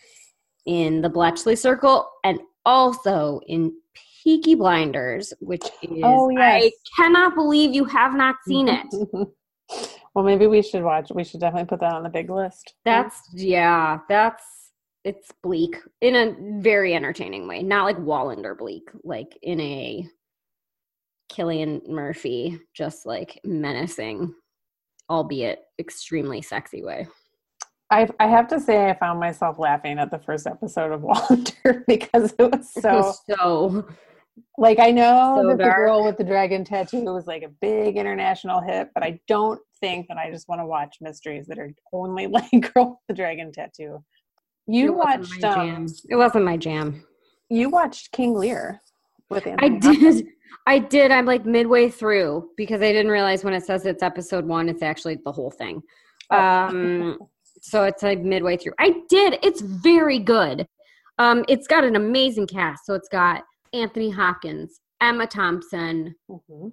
in 0.66 1.02
the 1.02 1.10
Bletchley 1.10 1.56
Circle 1.56 2.10
and 2.24 2.40
also 2.66 3.42
in 3.48 3.74
Peaky 4.24 4.56
Blinders, 4.56 5.34
which 5.40 5.64
is 5.82 6.04
Oh, 6.04 6.30
yes. 6.30 6.64
I 6.64 6.72
cannot 6.96 7.36
believe 7.36 7.74
you 7.74 7.86
have 7.86 8.14
not 8.14 8.36
seen 8.46 8.70
it. 8.70 8.86
well, 10.18 10.26
maybe 10.26 10.48
we 10.48 10.64
should 10.64 10.82
watch. 10.82 11.12
We 11.14 11.24
should 11.24 11.42
definitely 11.42 11.68
put 11.68 11.80
that 11.82 11.94
on 11.94 12.02
the 12.02 12.10
big 12.10 12.32
list. 12.32 12.74
That's 12.84 13.22
yeah, 13.34 14.00
that's 14.10 14.44
it's 15.04 15.32
bleak 15.44 15.78
in 16.02 16.16
a 16.16 16.60
very 16.60 16.96
entertaining 16.96 17.48
way. 17.48 17.62
Not 17.62 17.84
like 17.84 18.00
Wallander 18.00 18.58
bleak, 18.58 18.90
like 19.04 19.38
in 19.44 19.62
a 19.62 20.08
Cillian 21.32 21.88
Murphy, 21.88 22.60
just 22.74 23.06
like 23.06 23.40
menacing, 23.44 24.34
albeit 25.08 25.60
extremely 25.78 26.42
sexy 26.42 26.84
way. 26.84 27.08
I 27.92 28.10
I 28.20 28.26
have 28.26 28.48
to 28.48 28.60
say 28.60 28.90
I 28.90 28.96
found 28.96 29.20
myself 29.20 29.60
laughing 29.60 30.00
at 30.00 30.10
the 30.10 30.18
first 30.18 30.48
episode 30.48 30.94
of 30.94 31.02
Wallander 31.04 31.84
because 31.86 32.34
it 32.40 32.52
was 32.52 32.74
so 32.74 33.14
so 33.30 33.88
like 34.58 34.80
I 34.80 34.92
know 34.92 35.40
So 35.42 35.48
that 35.50 35.58
the 35.58 35.64
girl 35.64 36.04
with 36.06 36.18
the 36.18 36.24
dragon 36.24 36.64
tattoo 36.64 37.04
was 37.14 37.28
like 37.28 37.44
a 37.44 37.50
big 37.62 37.98
international 37.98 38.62
hit, 38.62 38.90
but 38.94 39.04
I 39.04 39.20
don't 39.28 39.60
think 39.80 40.08
that 40.08 40.18
I 40.18 40.32
just 40.32 40.48
want 40.48 40.62
to 40.62 40.66
watch 40.66 40.98
mysteries 41.02 41.46
that 41.48 41.60
are 41.60 41.72
only 41.94 42.28
like 42.38 42.74
girl 42.74 42.90
with 42.90 42.98
the 43.08 43.14
dragon 43.14 43.52
tattoo. 43.52 44.04
You 44.68 44.88
it 44.88 44.96
wasn't 44.96 45.44
watched 45.44 45.44
um. 45.44 45.88
It 46.10 46.16
wasn't 46.16 46.46
my 46.46 46.58
jam. 46.58 47.06
you 47.50 47.70
watched 47.70 48.12
King 48.12 48.34
Lear 48.36 48.82
with 49.30 49.48
I 49.48 49.52
Anthony 49.52 49.96
Hopkins. 49.96 50.22
did. 50.22 50.26
I 50.68 50.80
did. 50.80 51.12
I'm 51.12 51.26
like 51.26 51.46
midway 51.46 51.90
through 51.90 52.50
because 52.58 52.82
I 52.82 52.92
didn't 52.92 53.12
realize 53.12 53.44
when 53.44 53.54
it 53.54 53.64
says 53.66 53.86
it's 53.86 54.04
episode 54.04 54.46
one, 54.46 54.68
it's 54.68 54.82
actually 54.82 55.18
the 55.24 55.32
whole 55.32 55.52
thing. 55.52 55.82
Oh. 56.32 56.38
Um, 56.70 57.18
so 57.62 57.84
it's 57.86 58.04
like 58.04 58.20
midway 58.20 58.58
through. 58.58 58.74
I 58.80 59.02
did. 59.10 59.40
It's 59.42 59.62
very 59.62 60.20
good. 60.20 60.68
Um, 61.18 61.44
it's 61.48 61.68
got 61.68 61.84
an 61.84 61.96
amazing 61.96 62.48
cast. 62.48 62.86
So 62.86 62.94
it's 62.94 63.08
got 63.10 63.44
Anthony 63.74 64.10
Hopkins, 64.10 64.80
Emma 65.02 65.28
Thompson, 65.28 66.16
Mhm. 66.30 66.72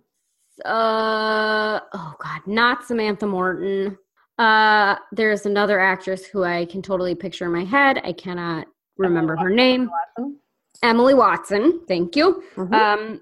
uh, 0.64 1.80
oh 1.92 2.14
god, 2.18 2.40
not 2.46 2.84
Samantha 2.84 3.26
Morton. 3.26 3.98
Uh, 4.38 4.96
there's 5.12 5.46
another 5.46 5.78
actress 5.78 6.26
who 6.26 6.42
I 6.44 6.64
can 6.66 6.82
totally 6.82 7.14
picture 7.14 7.44
in 7.46 7.52
my 7.52 7.64
head. 7.64 8.00
I 8.04 8.12
cannot 8.12 8.66
remember 8.96 9.36
her 9.36 9.50
name. 9.50 9.90
Watson. 10.16 10.38
Emily 10.82 11.14
Watson. 11.14 11.80
Thank 11.86 12.16
you. 12.16 12.42
Mhm. 12.56 12.72
Um, 12.74 13.20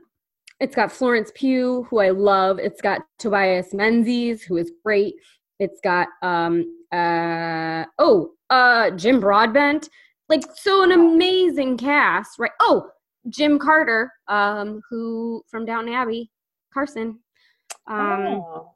it's 0.61 0.75
got 0.75 0.91
Florence 0.93 1.31
Pugh, 1.35 1.87
who 1.91 1.99
I 1.99 2.11
love. 2.11 2.59
It's 2.59 2.81
got 2.81 3.03
Tobias 3.19 3.75
Menzies, 3.75 4.43
who 4.43 4.57
is 4.57 4.73
great. 4.85 5.15
It's 5.59 5.81
got 5.83 6.09
um 6.23 6.65
uh 6.93 7.85
oh 7.99 8.33
uh 8.51 8.91
Jim 8.93 9.21
Broadbent. 9.21 9.89
Like 10.29 10.43
so 10.55 10.83
an 10.83 10.93
amazing 10.93 11.77
cast, 11.77 12.39
right? 12.39 12.53
Oh, 12.61 12.89
Jim 13.29 13.59
Carter, 13.59 14.13
um, 14.29 14.81
who 14.91 15.43
from 15.49 15.65
Downton 15.65 15.95
Abbey, 15.95 16.31
Carson. 16.73 17.19
Um 17.87 18.43
Oh. 18.45 18.75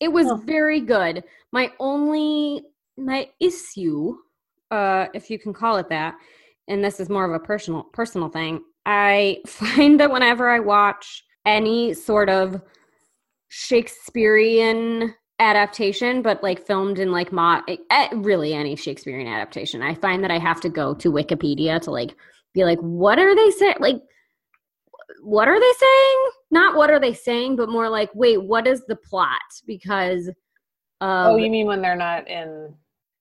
it 0.00 0.08
was 0.12 0.26
Huh. 0.28 0.36
very 0.44 0.80
good. 0.80 1.24
My 1.52 1.72
only 1.80 2.62
my 2.98 3.28
issue, 3.40 4.16
uh, 4.70 5.06
if 5.14 5.30
you 5.30 5.38
can 5.38 5.52
call 5.54 5.76
it 5.78 5.88
that, 5.88 6.14
and 6.68 6.84
this 6.84 7.00
is 7.00 7.08
more 7.08 7.24
of 7.24 7.32
a 7.40 7.44
personal 7.44 7.84
personal 7.92 8.28
thing, 8.28 8.62
I 8.86 9.38
find 9.46 9.98
that 10.00 10.10
whenever 10.10 10.48
I 10.50 10.60
watch 10.60 11.24
any 11.46 11.94
sort 11.94 12.28
of 12.28 12.60
Shakespearean 13.48 15.14
adaptation, 15.38 16.22
but 16.22 16.42
like 16.42 16.66
filmed 16.66 16.98
in 16.98 17.10
like 17.12 17.32
mod, 17.32 17.62
eh, 17.68 18.08
really 18.14 18.54
any 18.54 18.76
Shakespearean 18.76 19.26
adaptation, 19.28 19.82
I 19.82 19.94
find 19.94 20.22
that 20.24 20.30
I 20.30 20.38
have 20.38 20.60
to 20.62 20.68
go 20.68 20.94
to 20.94 21.10
Wikipedia 21.12 21.80
to 21.82 21.90
like 21.90 22.14
be 22.54 22.64
like, 22.64 22.78
what 22.80 23.18
are 23.18 23.34
they 23.34 23.50
saying? 23.50 23.76
Like, 23.80 24.00
what 25.22 25.48
are 25.48 25.58
they 25.58 25.72
saying? 25.78 26.30
Not 26.50 26.76
what 26.76 26.90
are 26.90 27.00
they 27.00 27.14
saying, 27.14 27.56
but 27.56 27.68
more 27.68 27.88
like, 27.88 28.10
wait, 28.14 28.42
what 28.42 28.66
is 28.66 28.84
the 28.86 28.96
plot? 28.96 29.40
Because, 29.66 30.28
um, 31.00 31.32
oh, 31.32 31.36
you 31.36 31.50
mean 31.50 31.66
when 31.66 31.82
they're 31.82 31.96
not 31.96 32.28
in 32.28 32.74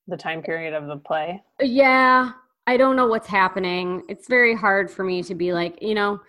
the 0.07 0.17
time 0.17 0.41
period 0.41 0.73
of 0.73 0.87
the 0.87 0.97
play? 0.97 1.41
yeah, 1.61 2.31
I 2.67 2.77
don't 2.77 2.95
know 2.95 3.07
what's 3.07 3.27
happening. 3.27 4.03
It's 4.07 4.27
very 4.27 4.55
hard 4.55 4.89
for 4.89 5.03
me 5.03 5.23
to 5.23 5.35
be 5.35 5.53
like, 5.53 5.81
you 5.81 5.95
know, 5.95 6.19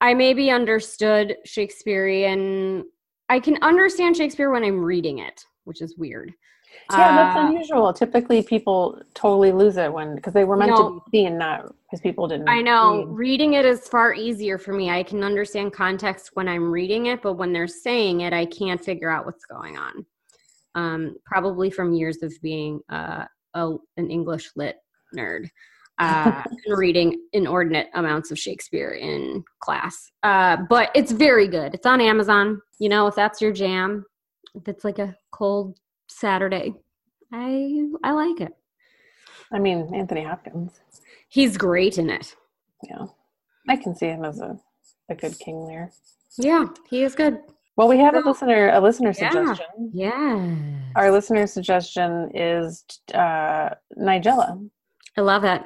I 0.00 0.14
maybe 0.14 0.50
understood 0.50 1.36
Shakespearean. 1.44 2.84
I 3.28 3.40
can 3.40 3.62
understand 3.62 4.16
Shakespeare 4.16 4.50
when 4.50 4.64
I'm 4.64 4.82
reading 4.82 5.18
it, 5.18 5.44
which 5.64 5.80
is 5.80 5.96
weird. 5.96 6.32
Yeah, 6.90 7.14
that's 7.16 7.36
Uh, 7.36 7.46
unusual. 7.48 7.92
Typically, 7.92 8.42
people 8.42 9.00
totally 9.14 9.52
lose 9.52 9.76
it 9.76 9.92
when 9.92 10.14
because 10.16 10.32
they 10.34 10.44
were 10.44 10.56
meant 10.56 10.72
No. 10.72 10.76
to 10.76 11.02
be 11.10 11.18
seen, 11.24 11.38
not 11.38 11.72
because 11.84 12.00
people 12.00 12.28
didn't. 12.28 12.48
I 12.48 12.60
know 12.60 13.04
read. 13.06 13.08
reading 13.08 13.52
it 13.54 13.64
is 13.64 13.88
far 13.88 14.12
easier 14.14 14.58
for 14.58 14.72
me. 14.72 14.90
I 14.90 15.02
can 15.02 15.24
understand 15.24 15.72
context 15.72 16.30
when 16.34 16.48
I'm 16.48 16.70
reading 16.70 17.06
it, 17.06 17.22
but 17.22 17.34
when 17.34 17.52
they're 17.52 17.66
saying 17.68 18.20
it, 18.20 18.32
I 18.32 18.44
can't 18.46 18.82
figure 18.84 19.10
out 19.10 19.24
what's 19.26 19.46
going 19.46 19.78
on. 19.78 20.06
Um, 20.74 21.16
probably 21.24 21.70
from 21.70 21.94
years 21.94 22.22
of 22.22 22.32
being 22.42 22.80
uh, 22.90 23.24
a, 23.54 23.74
an 23.96 24.10
English 24.10 24.50
lit 24.56 24.76
nerd 25.16 25.48
uh, 25.98 26.42
and 26.66 26.76
reading 26.78 27.20
inordinate 27.32 27.88
amounts 27.94 28.30
of 28.32 28.38
Shakespeare 28.38 28.90
in 28.90 29.44
class. 29.60 30.10
Uh, 30.24 30.58
but 30.68 30.90
it's 30.94 31.12
very 31.12 31.46
good. 31.46 31.74
It's 31.74 31.86
on 31.86 32.00
Amazon. 32.00 32.60
You 32.80 32.88
know, 32.88 33.06
if 33.06 33.14
that's 33.14 33.40
your 33.40 33.52
jam, 33.52 34.04
if 34.56 34.66
it's 34.68 34.84
like 34.84 34.98
a 34.98 35.14
cold 35.30 35.78
Saturday, 36.18 36.74
I 37.32 37.88
I 38.02 38.12
like 38.12 38.40
it. 38.40 38.52
I 39.52 39.58
mean, 39.58 39.92
Anthony 39.94 40.22
Hopkins. 40.24 40.72
He's 41.28 41.56
great 41.56 41.98
in 41.98 42.08
it. 42.10 42.34
Yeah, 42.88 43.06
I 43.68 43.76
can 43.76 43.94
see 43.94 44.06
him 44.06 44.24
as 44.24 44.40
a, 44.40 44.56
a 45.10 45.14
good 45.14 45.38
King 45.38 45.66
Lear. 45.66 45.90
Yeah, 46.38 46.66
he 46.88 47.02
is 47.02 47.14
good. 47.14 47.38
Well, 47.76 47.88
we 47.88 47.98
have 47.98 48.14
a 48.14 48.20
listener 48.20 48.70
a 48.70 48.80
listener 48.80 49.12
Yeah. 49.18 49.30
suggestion. 49.30 49.90
Yeah. 49.92 50.54
Our 50.94 51.10
listener 51.10 51.46
suggestion 51.46 52.30
is 52.34 52.84
uh, 53.12 53.70
Nigella. 53.98 54.68
I 55.16 55.20
love 55.20 55.44
it. 55.44 55.62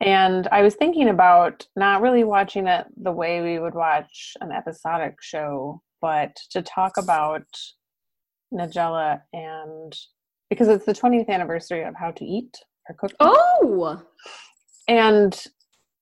And 0.00 0.46
I 0.48 0.62
was 0.62 0.74
thinking 0.74 1.08
about 1.08 1.66
not 1.76 2.00
really 2.02 2.24
watching 2.24 2.66
it 2.66 2.86
the 2.96 3.12
way 3.12 3.42
we 3.42 3.58
would 3.58 3.74
watch 3.74 4.36
an 4.40 4.52
episodic 4.52 5.16
show, 5.20 5.82
but 6.00 6.34
to 6.50 6.62
talk 6.62 6.96
about 6.96 7.44
Nigella 8.52 9.20
and 9.32 9.94
because 10.50 10.68
it's 10.68 10.86
the 10.86 10.94
20th 10.94 11.28
anniversary 11.28 11.84
of 11.84 11.94
How 11.94 12.10
to 12.12 12.24
Eat 12.24 12.56
or 12.88 12.94
Cook. 12.94 13.12
Oh, 13.20 14.02
And 14.88 15.38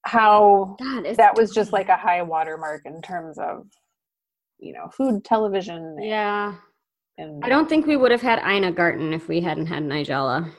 how 0.04 0.76
God. 0.78 1.16
That 1.16 1.36
was 1.36 1.50
just 1.52 1.72
like 1.72 1.88
a 1.88 1.96
high 1.96 2.22
watermark 2.22 2.82
in 2.84 3.02
terms 3.02 3.38
of, 3.38 3.66
you 4.58 4.72
know, 4.72 4.88
food, 4.96 5.24
television. 5.24 5.98
Yeah. 6.00 6.54
And 7.18 7.44
I 7.44 7.48
don't 7.48 7.68
think 7.68 7.86
we 7.86 7.96
would 7.96 8.12
have 8.12 8.22
had 8.22 8.40
Ina 8.46 8.72
Garten 8.72 9.12
if 9.12 9.26
we 9.26 9.40
hadn't 9.40 9.66
had 9.66 9.82
Nigella. 9.82 10.50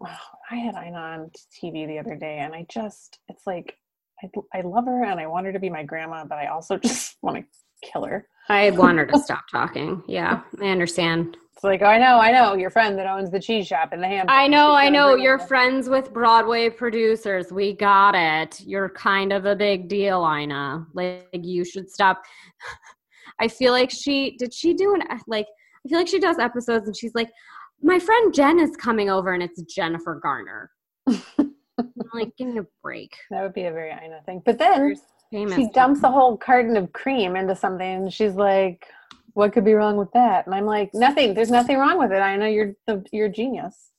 Wow, 0.00 0.16
I 0.50 0.56
had 0.56 0.74
Ina 0.74 0.96
on 0.96 1.30
TV 1.62 1.86
the 1.86 1.98
other 1.98 2.16
day, 2.16 2.38
and 2.38 2.54
I 2.54 2.66
just, 2.70 3.18
it's 3.28 3.46
like, 3.46 3.76
I, 4.22 4.30
I 4.54 4.60
love 4.62 4.86
her 4.86 5.04
and 5.04 5.20
I 5.20 5.26
want 5.26 5.46
her 5.46 5.52
to 5.52 5.58
be 5.58 5.70
my 5.70 5.82
grandma, 5.82 6.24
but 6.24 6.38
I 6.38 6.46
also 6.46 6.78
just 6.82 7.16
want 7.20 7.36
to 7.38 7.88
kill 7.90 8.04
her. 8.04 8.26
I 8.48 8.70
want 8.70 8.98
her 8.98 9.06
to 9.06 9.18
stop 9.18 9.48
talking. 9.48 10.02
Yeah, 10.06 10.42
I 10.60 10.68
understand. 10.68 11.36
It's 11.54 11.64
like, 11.64 11.82
oh, 11.82 11.86
I 11.86 11.98
know, 11.98 12.18
I 12.18 12.32
know, 12.32 12.54
your 12.54 12.70
friend 12.70 12.98
that 12.98 13.06
owns 13.06 13.30
the 13.30 13.38
cheese 13.38 13.66
shop 13.66 13.92
in 13.92 14.00
the 14.00 14.08
ham. 14.08 14.26
I 14.28 14.48
know, 14.48 14.72
I 14.72 14.88
know. 14.88 15.14
You're 15.14 15.38
friends 15.38 15.88
with 15.88 16.12
Broadway 16.12 16.68
producers. 16.68 17.52
We 17.52 17.72
got 17.72 18.14
it. 18.14 18.60
You're 18.66 18.88
kind 18.90 19.32
of 19.32 19.46
a 19.46 19.54
big 19.54 19.88
deal, 19.88 20.26
Ina. 20.26 20.86
Like, 20.92 21.28
you 21.32 21.64
should 21.64 21.88
stop. 21.88 22.22
I 23.40 23.48
feel 23.48 23.72
like 23.72 23.90
she 23.90 24.36
did. 24.38 24.52
She 24.52 24.74
do 24.74 24.94
an 24.94 25.02
like. 25.26 25.46
I 25.84 25.88
feel 25.88 25.98
like 25.98 26.08
she 26.08 26.20
does 26.20 26.38
episodes, 26.38 26.86
and 26.86 26.96
she's 26.96 27.14
like, 27.14 27.30
"My 27.82 27.98
friend 27.98 28.32
Jen 28.32 28.60
is 28.60 28.76
coming 28.76 29.10
over, 29.10 29.32
and 29.32 29.42
it's 29.42 29.62
Jennifer 29.62 30.20
Garner." 30.22 30.70
Like, 32.14 32.36
give 32.36 32.48
me 32.48 32.58
a 32.58 32.66
break. 32.82 33.16
That 33.30 33.42
would 33.42 33.54
be 33.54 33.64
a 33.64 33.72
very 33.72 33.90
Ina 33.90 34.20
thing. 34.26 34.42
But 34.44 34.58
then 34.58 34.94
she 35.32 35.68
dumps 35.70 36.02
a 36.02 36.10
whole 36.10 36.36
carton 36.36 36.76
of 36.76 36.92
cream 36.92 37.36
into 37.36 37.56
something, 37.56 37.86
and 37.86 38.12
she's 38.12 38.34
like, 38.34 38.86
"What 39.34 39.52
could 39.52 39.64
be 39.64 39.74
wrong 39.74 39.96
with 39.96 40.12
that?" 40.12 40.46
And 40.46 40.54
I'm 40.54 40.66
like, 40.66 40.92
"Nothing. 40.94 41.34
There's 41.34 41.50
nothing 41.50 41.78
wrong 41.78 41.98
with 41.98 42.12
it. 42.12 42.20
I 42.20 42.36
know 42.36 42.46
you're 42.46 42.74
the, 42.86 43.04
you're 43.12 43.26
a 43.26 43.32
genius." 43.32 43.90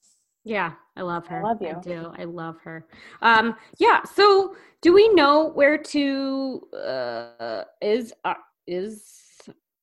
Yeah, 0.46 0.74
I 0.96 1.02
love 1.02 1.26
her. 1.28 1.40
I 1.40 1.44
love 1.44 1.62
you. 1.62 1.70
I 1.70 1.80
do. 1.80 2.14
I 2.18 2.24
love 2.26 2.58
her. 2.64 2.86
Um, 3.22 3.56
yeah. 3.80 4.04
So, 4.04 4.56
do 4.82 4.94
we 4.94 5.10
know 5.14 5.50
where 5.50 5.78
to? 5.78 6.62
Uh, 6.74 7.64
is 7.82 8.14
uh, 8.26 8.36
is 8.68 9.14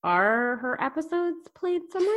are 0.02 0.56
her 0.56 0.80
episodes 0.80 1.48
played 1.54 1.82
somewhere? 1.90 2.14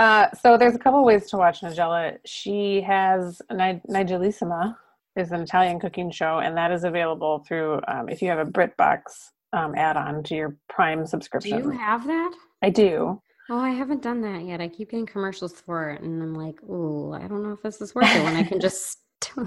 Uh, 0.00 0.26
so 0.32 0.56
there's 0.58 0.74
a 0.74 0.78
couple 0.78 1.04
ways 1.04 1.30
to 1.30 1.36
watch 1.36 1.60
Nigella. 1.60 2.18
She 2.24 2.80
has 2.80 3.40
Nig- 3.50 3.82
Nigellissima, 3.88 4.76
is 5.16 5.32
an 5.32 5.40
Italian 5.40 5.80
cooking 5.80 6.10
show, 6.10 6.38
and 6.38 6.56
that 6.56 6.72
is 6.72 6.84
available 6.84 7.44
through 7.46 7.80
um, 7.88 8.08
if 8.08 8.22
you 8.22 8.28
have 8.28 8.38
a 8.38 8.50
BritBox 8.50 9.00
um, 9.52 9.74
add-on 9.76 10.22
to 10.24 10.34
your 10.34 10.56
Prime 10.68 11.06
subscription. 11.06 11.62
Do 11.62 11.64
you 11.64 11.78
have 11.78 12.06
that? 12.06 12.32
I 12.62 12.70
do. 12.70 13.20
Oh, 13.50 13.58
I 13.58 13.70
haven't 13.70 14.02
done 14.02 14.22
that 14.22 14.44
yet. 14.44 14.60
I 14.60 14.68
keep 14.68 14.90
getting 14.90 15.06
commercials 15.06 15.52
for 15.52 15.90
it, 15.90 16.02
and 16.02 16.22
I'm 16.22 16.34
like, 16.34 16.56
oh, 16.68 17.12
I 17.12 17.26
don't 17.26 17.42
know 17.42 17.52
if 17.52 17.62
this 17.62 17.80
is 17.80 17.94
worth 17.94 18.14
it 18.14 18.24
when 18.24 18.36
I 18.36 18.42
can 18.42 18.58
just 18.58 18.98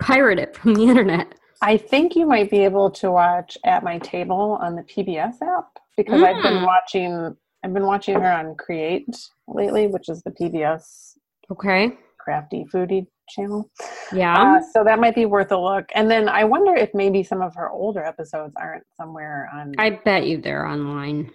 pirate 0.00 0.38
it 0.38 0.56
from 0.56 0.74
the 0.74 0.84
internet. 0.84 1.34
I 1.60 1.76
think 1.76 2.14
you 2.14 2.26
might 2.26 2.50
be 2.50 2.58
able 2.58 2.90
to 2.92 3.10
watch 3.10 3.58
At 3.64 3.82
My 3.82 3.98
Table 3.98 4.58
on 4.60 4.76
the 4.76 4.82
PBS 4.82 5.36
app 5.42 5.78
because 5.96 6.20
mm. 6.20 6.24
I've 6.24 6.42
been 6.42 6.62
mm. 6.62 6.66
watching. 6.66 7.36
I've 7.64 7.72
been 7.72 7.86
watching 7.86 8.14
her 8.20 8.30
on 8.30 8.54
Create 8.56 9.08
lately, 9.48 9.86
which 9.86 10.08
is 10.08 10.22
the 10.22 10.30
PBS. 10.30 11.14
Okay. 11.50 11.96
Crafty 12.24 12.64
foodie 12.72 13.06
channel. 13.28 13.70
Yeah. 14.12 14.56
Uh, 14.56 14.60
so 14.72 14.82
that 14.84 14.98
might 14.98 15.14
be 15.14 15.26
worth 15.26 15.52
a 15.52 15.58
look. 15.58 15.84
And 15.94 16.10
then 16.10 16.28
I 16.28 16.44
wonder 16.44 16.74
if 16.74 16.90
maybe 16.94 17.22
some 17.22 17.42
of 17.42 17.54
her 17.54 17.70
older 17.70 18.02
episodes 18.02 18.54
aren't 18.56 18.84
somewhere 18.96 19.50
on. 19.52 19.74
I 19.78 19.90
bet 19.90 20.26
you 20.26 20.40
they're 20.40 20.66
online. 20.66 21.30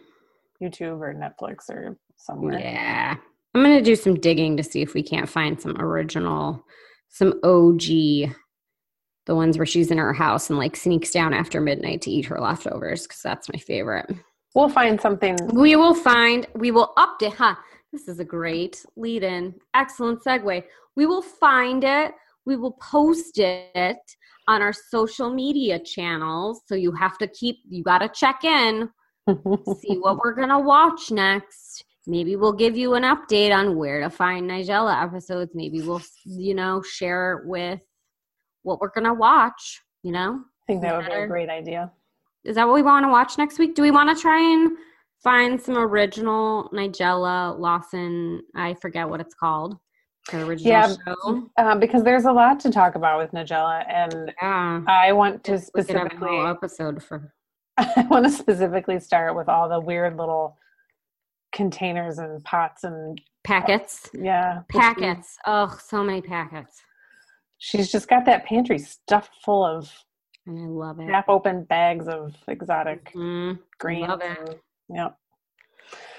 YouTube 0.62 1.00
or 1.00 1.14
Netflix 1.14 1.70
or 1.70 1.98
somewhere. 2.18 2.60
Yeah. 2.60 3.16
I'm 3.54 3.64
going 3.64 3.78
to 3.78 3.84
do 3.84 3.96
some 3.96 4.20
digging 4.20 4.58
to 4.58 4.64
see 4.64 4.82
if 4.82 4.94
we 4.94 5.04
can't 5.04 5.30
find 5.30 5.60
some 5.60 5.80
original, 5.80 6.64
some 7.10 7.40
OG, 7.44 7.82
the 9.26 9.36
ones 9.36 9.58
where 9.58 9.66
she's 9.66 9.92
in 9.92 9.98
her 9.98 10.14
house 10.14 10.50
and 10.50 10.60
like 10.60 10.76
sneaks 10.76 11.12
down 11.12 11.34
after 11.34 11.62
midnight 11.62 12.02
to 12.02 12.12
eat 12.12 12.26
her 12.26 12.40
leftovers 12.40 13.04
because 13.04 13.22
that's 13.22 13.48
my 13.52 13.60
favorite. 13.60 14.10
We'll 14.56 14.70
find 14.70 15.00
something. 15.00 15.38
We 15.54 15.76
will 15.76 15.94
find, 15.94 16.48
we 16.56 16.72
will 16.72 16.94
update, 16.98 17.36
huh? 17.36 17.56
This 17.92 18.08
is 18.08 18.20
a 18.20 18.26
great 18.26 18.86
lead 18.96 19.24
in. 19.24 19.56
Excellent 19.74 20.24
segue. 20.24 20.64
We 20.96 21.06
will 21.06 21.22
find 21.22 21.84
it. 21.84 22.14
We 22.46 22.56
will 22.56 22.74
post 22.74 23.40
it 23.40 23.98
on 24.48 24.62
our 24.62 24.74
social 24.74 25.32
media 25.34 25.80
channels. 25.80 26.62
So 26.66 26.76
you 26.76 26.92
have 26.94 27.18
to 27.20 27.28
keep, 27.28 27.58
you 27.68 27.84
got 27.84 28.00
to 28.00 28.10
check 28.10 28.44
in, 28.44 28.90
see 29.28 29.98
what 29.98 30.18
we're 30.18 30.34
going 30.34 30.50
to 30.50 30.60
watch 30.60 31.12
next. 31.12 31.86
Maybe 32.08 32.36
we'll 32.36 32.54
give 32.54 32.76
you 32.76 32.96
an 32.96 33.04
update 33.04 33.56
on 33.56 33.76
where 33.76 34.02
to 34.02 34.10
find 34.10 34.50
Nigella 34.50 35.04
episodes. 35.04 35.52
Maybe 35.54 35.82
we'll, 35.82 36.02
you 36.26 36.56
know, 36.56 36.82
share 36.82 37.44
with 37.46 37.82
what 38.64 38.82
we're 38.82 38.90
going 38.90 39.06
to 39.06 39.14
watch, 39.14 39.82
you 40.04 40.12
know? 40.12 40.42
I 40.42 40.66
think 40.68 40.82
that 40.82 40.96
would 40.96 41.06
be 41.06 41.14
a 41.14 41.28
great 41.28 41.50
idea. 41.50 41.92
Is 42.44 42.56
that 42.56 42.66
what 42.68 42.74
we 42.74 42.82
want 42.82 43.06
to 43.06 43.10
watch 43.10 43.38
next 43.38 43.60
week? 43.60 43.76
Do 43.76 43.82
we 43.82 43.92
want 43.92 44.16
to 44.16 44.20
try 44.20 44.40
and 44.40 44.78
find 45.24 45.62
some 45.62 45.78
original 45.78 46.70
Nigella 46.74 47.58
Lawson? 47.58 48.42
I 48.56 48.74
forget 48.76 49.08
what 49.08 49.22
it's 49.22 49.36
called 49.36 49.78
original 50.34 50.72
yeah, 50.72 50.94
show? 51.06 51.50
Um, 51.58 51.80
because 51.80 52.04
there's 52.04 52.26
a 52.26 52.32
lot 52.32 52.60
to 52.62 52.72
talk 52.72 52.96
about 52.96 53.20
with 53.20 53.32
Nigella, 53.32 53.84
and 53.88 54.34
yeah. 54.42 54.82
I 54.88 55.12
want 55.14 55.44
to 55.46 55.60
specifically 55.60 56.38
episode 56.38 57.04
for. 57.04 57.34
I 57.78 58.06
want 58.10 58.26
to 58.26 58.32
specifically 58.32 59.00
start 59.00 59.36
with 59.36 59.48
all 59.48 59.70
the 59.70 59.80
weird 59.80 60.18
little 60.18 60.58
containers 61.54 62.18
and 62.18 62.44
pots 62.44 62.84
and 62.84 63.20
packets. 63.44 64.10
Uh, 64.14 64.22
yeah, 64.22 64.62
packets. 64.70 65.38
Oh, 65.46 65.78
so 65.84 66.04
many 66.04 66.22
packets. 66.22 66.82
She's 67.58 67.92
just 67.92 68.08
got 68.08 68.26
that 68.26 68.46
pantry 68.46 68.80
stuffed 68.80 69.34
full 69.44 69.66
of. 69.66 69.92
And 70.46 70.60
I 70.60 70.68
love 70.68 71.00
it. 71.00 71.10
Half 71.10 71.30
open 71.30 71.64
bags 71.64 72.08
of 72.08 72.36
exotic 72.48 73.14
mm, 73.14 73.60
greens. 73.78 74.08
Love 74.08 74.22
it. 74.24 74.62
Yep. 74.90 75.18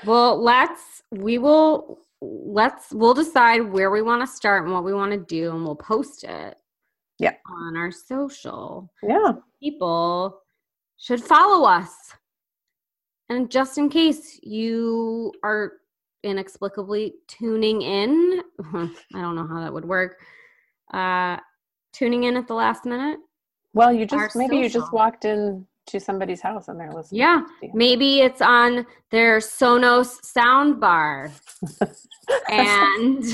Well, 0.04 0.42
let's. 0.42 1.02
We 1.10 1.38
will 1.38 2.00
let's 2.20 2.92
we'll 2.92 3.14
decide 3.14 3.60
where 3.60 3.90
we 3.90 4.02
want 4.02 4.20
to 4.20 4.26
start 4.26 4.64
and 4.64 4.72
what 4.72 4.84
we 4.84 4.92
want 4.92 5.10
to 5.12 5.18
do 5.18 5.52
and 5.52 5.64
we'll 5.64 5.74
post 5.74 6.24
it 6.24 6.56
yeah 7.18 7.32
on 7.46 7.76
our 7.76 7.90
social 7.90 8.92
yeah 9.02 9.32
people 9.60 10.38
should 10.98 11.22
follow 11.22 11.66
us 11.66 11.94
and 13.30 13.50
just 13.50 13.78
in 13.78 13.88
case 13.88 14.38
you 14.42 15.32
are 15.42 15.72
inexplicably 16.22 17.14
tuning 17.26 17.80
in 17.80 18.42
i 18.74 19.20
don't 19.20 19.36
know 19.36 19.46
how 19.46 19.60
that 19.60 19.72
would 19.72 19.86
work 19.86 20.18
uh 20.92 21.38
tuning 21.92 22.24
in 22.24 22.36
at 22.36 22.46
the 22.46 22.54
last 22.54 22.84
minute 22.84 23.18
well 23.72 23.90
you 23.90 24.04
just 24.04 24.36
maybe 24.36 24.56
social. 24.56 24.62
you 24.62 24.68
just 24.68 24.92
walked 24.92 25.24
in 25.24 25.66
to 25.90 26.00
somebody's 26.00 26.40
house 26.40 26.68
and 26.68 26.78
they're 26.78 26.92
listening. 26.92 27.20
Yeah, 27.20 27.42
maybe 27.74 28.20
it's 28.20 28.40
on 28.40 28.86
their 29.10 29.38
Sonos 29.38 30.24
sound 30.24 30.80
bar, 30.80 31.30
and 32.50 33.24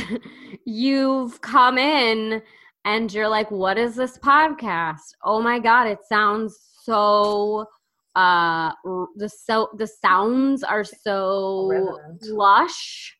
you've 0.64 1.40
come 1.40 1.78
in 1.78 2.42
and 2.84 3.12
you're 3.12 3.28
like, 3.28 3.50
"What 3.50 3.78
is 3.78 3.94
this 3.96 4.18
podcast? 4.18 5.14
Oh 5.24 5.40
my 5.40 5.58
god, 5.58 5.86
it 5.86 6.00
sounds 6.08 6.56
so." 6.82 7.66
Uh, 8.14 8.72
the 9.16 9.28
so 9.28 9.68
the 9.76 9.86
sounds 9.86 10.62
are 10.62 10.84
so 10.84 11.68
Resonant. 11.70 12.26
lush 12.30 13.14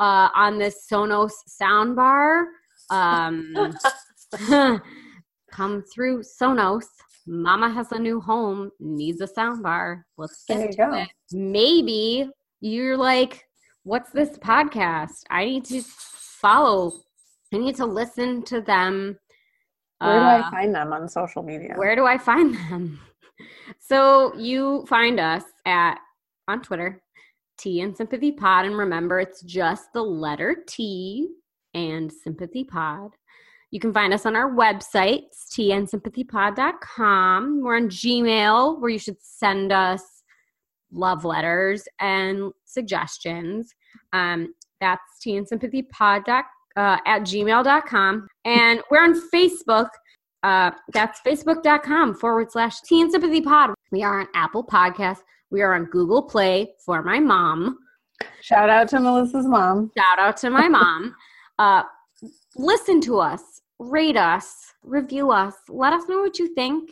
uh, 0.00 0.28
on 0.34 0.58
this 0.58 0.86
Sonos 0.90 1.32
sound 1.46 1.94
bar. 1.94 2.46
Um, 2.90 3.54
come 5.52 5.84
through 5.84 6.22
Sonos 6.22 6.86
Mama 7.26 7.70
has 7.70 7.92
a 7.92 7.98
new 7.98 8.20
home, 8.20 8.70
needs 8.80 9.20
a 9.20 9.26
soundbar. 9.26 10.02
Let's 10.18 10.44
get 10.46 10.70
to 10.70 10.76
go. 10.76 10.94
it. 10.94 11.08
Maybe 11.32 12.28
you're 12.60 12.96
like, 12.96 13.44
what's 13.84 14.10
this 14.10 14.36
podcast? 14.38 15.22
I 15.30 15.44
need 15.44 15.64
to 15.66 15.82
follow. 15.82 16.92
I 17.52 17.58
need 17.58 17.76
to 17.76 17.86
listen 17.86 18.42
to 18.44 18.60
them. 18.60 19.18
Where 19.98 20.18
do 20.18 20.24
uh, 20.24 20.42
I 20.46 20.50
find 20.50 20.74
them 20.74 20.92
on 20.92 21.08
social 21.08 21.42
media? 21.42 21.74
Where 21.76 21.96
do 21.96 22.04
I 22.04 22.18
find 22.18 22.54
them? 22.54 23.00
so 23.78 24.34
you 24.36 24.84
find 24.86 25.18
us 25.18 25.44
at 25.64 25.98
on 26.46 26.60
Twitter, 26.60 27.02
T 27.58 27.80
and 27.80 27.96
Sympathy 27.96 28.32
Pod, 28.32 28.66
and 28.66 28.76
remember 28.76 29.18
it's 29.20 29.40
just 29.42 29.92
the 29.94 30.02
letter 30.02 30.56
T 30.66 31.28
and 31.72 32.12
Sympathy 32.12 32.64
Pod. 32.64 33.12
You 33.74 33.80
can 33.80 33.92
find 33.92 34.14
us 34.14 34.24
on 34.24 34.36
our 34.36 34.54
website, 34.54 35.22
tnsympathypod.com. 35.50 37.60
We're 37.60 37.76
on 37.76 37.88
Gmail, 37.88 38.80
where 38.80 38.90
you 38.90 39.00
should 39.00 39.20
send 39.20 39.72
us 39.72 40.22
love 40.92 41.24
letters 41.24 41.82
and 41.98 42.52
suggestions. 42.64 43.74
Um, 44.12 44.54
that's 44.80 45.02
tnsympathypod 45.26 46.28
uh, 46.28 46.44
at 47.04 47.22
gmail.com. 47.22 48.28
And 48.44 48.80
we're 48.92 49.02
on 49.02 49.20
Facebook. 49.34 49.88
Uh, 50.44 50.70
that's 50.92 51.18
facebook.com 51.26 52.14
forward 52.14 52.52
slash 52.52 52.80
teen 52.82 53.10
sympathy 53.10 53.40
pod. 53.40 53.70
We 53.90 54.04
are 54.04 54.20
on 54.20 54.28
Apple 54.36 54.62
Podcasts. 54.62 55.22
We 55.50 55.62
are 55.62 55.74
on 55.74 55.86
Google 55.86 56.22
Play 56.22 56.74
for 56.86 57.02
my 57.02 57.18
mom. 57.18 57.78
Shout 58.40 58.70
out 58.70 58.86
to 58.90 59.00
Melissa's 59.00 59.48
mom. 59.48 59.90
Shout 59.98 60.20
out 60.20 60.36
to 60.36 60.50
my 60.50 60.68
mom. 60.68 61.16
Uh, 61.56 61.84
listen 62.56 63.00
to 63.00 63.20
us 63.20 63.62
rate 63.78 64.16
us, 64.16 64.72
review 64.82 65.30
us, 65.30 65.54
let 65.68 65.92
us 65.92 66.08
know 66.08 66.20
what 66.20 66.38
you 66.38 66.54
think. 66.54 66.90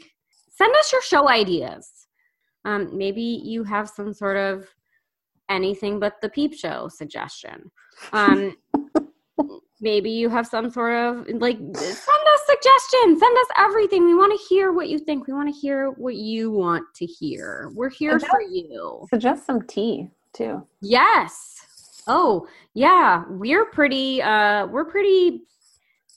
Send 0.51 0.75
us 0.77 0.93
your 0.93 1.03
show 1.03 1.29
ideas. 1.29 1.91
Um, 2.65 2.97
maybe 2.97 3.23
you 3.23 3.65
have 3.65 3.89
some 3.89 4.13
sort 4.13 4.37
of 4.37 4.67
anything 5.49 5.99
but 5.99 6.21
the 6.21 6.29
peep 6.29 6.55
show 6.55 6.89
suggestion. 6.89 7.71
Um, 8.13 8.57
maybe 9.83 10.11
you 10.11 10.29
have 10.29 10.47
some 10.47 10.71
sort 10.71 10.95
of 10.95 11.27
like 11.41 11.57
send 11.59 11.77
us 11.77 12.41
suggestions 12.47 13.19
send 13.19 13.37
us 13.37 13.47
everything 13.59 14.05
we 14.07 14.15
want 14.15 14.33
to 14.33 14.47
hear 14.49 14.73
what 14.73 14.89
you 14.89 14.99
think 14.99 15.27
we 15.27 15.33
want 15.35 15.53
to 15.53 15.61
hear 15.61 15.91
what 15.91 16.15
you 16.15 16.51
want 16.53 16.85
to 16.95 17.05
hear 17.05 17.71
we're 17.75 17.91
here 17.91 18.13
Suggest- 18.13 18.31
for 18.31 18.41
you 18.43 19.07
Suggest 19.11 19.45
some 19.45 19.63
tea 19.67 20.09
too. 20.33 20.65
yes 20.81 21.57
oh 22.07 22.47
yeah 22.75 23.25
we're 23.29 23.65
pretty 23.67 24.23
uh 24.23 24.67
we're 24.67 24.85
pretty 24.85 25.43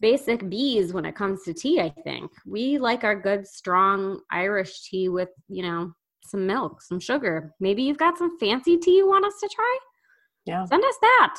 basic 0.02 0.50
bees 0.50 0.94
when 0.94 1.06
it 1.06 1.16
comes 1.16 1.44
to 1.44 1.54
tea 1.54 1.80
i 1.82 1.90
think 2.04 2.32
we 2.46 2.78
like 2.78 3.04
our 3.04 3.16
good 3.16 3.48
strong 3.48 4.20
irish 4.32 4.84
tea 4.90 5.10
with 5.10 5.30
you 5.48 5.64
know 5.64 5.92
some 6.24 6.46
milk 6.46 6.82
some 6.82 7.00
sugar 7.00 7.54
maybe 7.60 7.84
you've 7.84 7.98
got 7.98 8.18
some 8.18 8.38
fancy 8.40 8.78
tea 8.78 8.98
you 8.98 9.08
want 9.08 9.26
us 9.26 9.34
to 9.40 9.48
try 9.54 9.78
Yeah. 10.46 10.66
send 10.66 10.84
us 10.84 10.98
that 11.02 11.36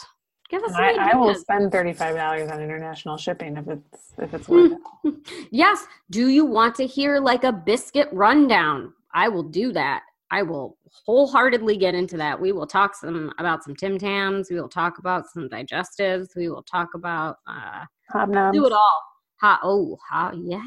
give 0.49 0.63
us 0.63 0.73
some 0.73 0.83
I, 0.83 1.11
I 1.13 1.17
will 1.17 1.35
spend 1.35 1.73
thirty 1.73 1.93
five 1.93 2.15
dollars 2.17 2.51
on 2.51 2.61
international 2.63 3.17
shipping 3.17 3.57
if 3.57 3.69
it's 3.69 4.13
if 4.19 4.33
it's 4.33 4.49
worth 4.49 4.73
it. 5.05 5.15
yes. 5.51 5.85
Do 6.11 6.29
you 6.29 6.45
want 6.45 6.77
to 6.77 6.87
hear 6.87 7.19
like 7.19 7.43
a 7.45 7.53
biscuit 7.53 8.09
rundown? 8.13 8.93
I 9.13 9.29
will 9.29 9.43
do 9.43 9.73
that. 9.73 10.03
I 10.31 10.43
will 10.43 10.77
wholeheartedly 11.07 11.77
get 11.77 11.95
into 11.95 12.17
that. 12.17 12.41
We 12.41 12.53
will 12.53 12.67
talk 12.67 12.95
some 12.95 13.33
about 13.39 13.63
some 13.65 13.77
Tim 13.77 13.99
Tams. 13.99 14.51
We 14.51 14.61
will 14.61 14.69
talk 14.69 14.99
about 14.99 15.27
some 15.33 15.49
digestives. 15.49 16.29
We 16.37 16.49
will 16.49 16.65
talk 16.65 16.89
about 16.95 17.37
uh 17.47 17.85
Hobnobs. 18.13 18.53
do 18.53 18.67
it 18.67 18.73
all. 18.73 19.03
Ha 19.41 19.61
oh 19.63 19.99
ha 20.09 20.33
yeah. 20.35 20.63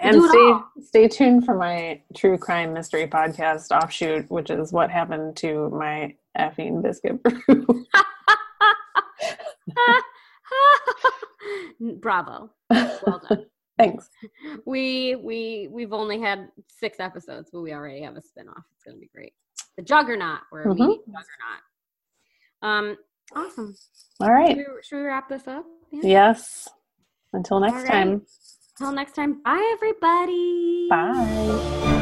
and 0.00 0.12
do 0.12 0.24
it 0.24 0.30
stay 0.30 0.38
all. 0.38 0.64
stay 0.80 1.08
tuned 1.08 1.44
for 1.44 1.56
my 1.56 2.00
true 2.16 2.38
crime 2.38 2.72
mystery 2.72 3.06
podcast 3.06 3.70
offshoot, 3.70 4.30
which 4.30 4.50
is 4.50 4.72
what 4.72 4.90
happened 4.90 5.36
to 5.36 5.68
my 5.70 6.14
effing 6.38 6.82
biscuit 6.82 7.22
brew. 7.22 7.66
Bravo. 12.00 12.50
Well 12.70 13.20
done. 13.28 13.46
Thanks. 13.78 14.08
we 14.66 15.16
we 15.16 15.68
we've 15.70 15.92
only 15.92 16.20
had 16.20 16.48
six 16.68 17.00
episodes, 17.00 17.50
but 17.52 17.62
we 17.62 17.72
already 17.72 18.02
have 18.02 18.16
a 18.16 18.20
spinoff. 18.20 18.62
It's 18.74 18.84
gonna 18.84 18.98
be 18.98 19.10
great. 19.14 19.32
The 19.76 19.82
Juggernaut, 19.82 20.40
where 20.50 20.68
we 20.72 20.80
Mhm. 20.80 20.88
meet 20.88 21.00
Juggernaut. 21.06 21.62
Um, 22.62 22.96
awesome. 23.34 23.74
All 24.20 24.30
right. 24.30 24.48
Should 24.48 24.56
we, 24.58 24.64
should 24.82 24.96
we 24.98 25.02
wrap 25.02 25.28
this 25.28 25.48
up? 25.48 25.64
Yes. 25.90 26.68
Until 27.32 27.60
next 27.60 27.82
right. 27.84 27.88
time. 27.90 28.26
Until 28.78 28.92
next 28.92 29.14
time. 29.14 29.42
Bye, 29.42 29.70
everybody. 29.74 30.88
Bye. 30.88 31.98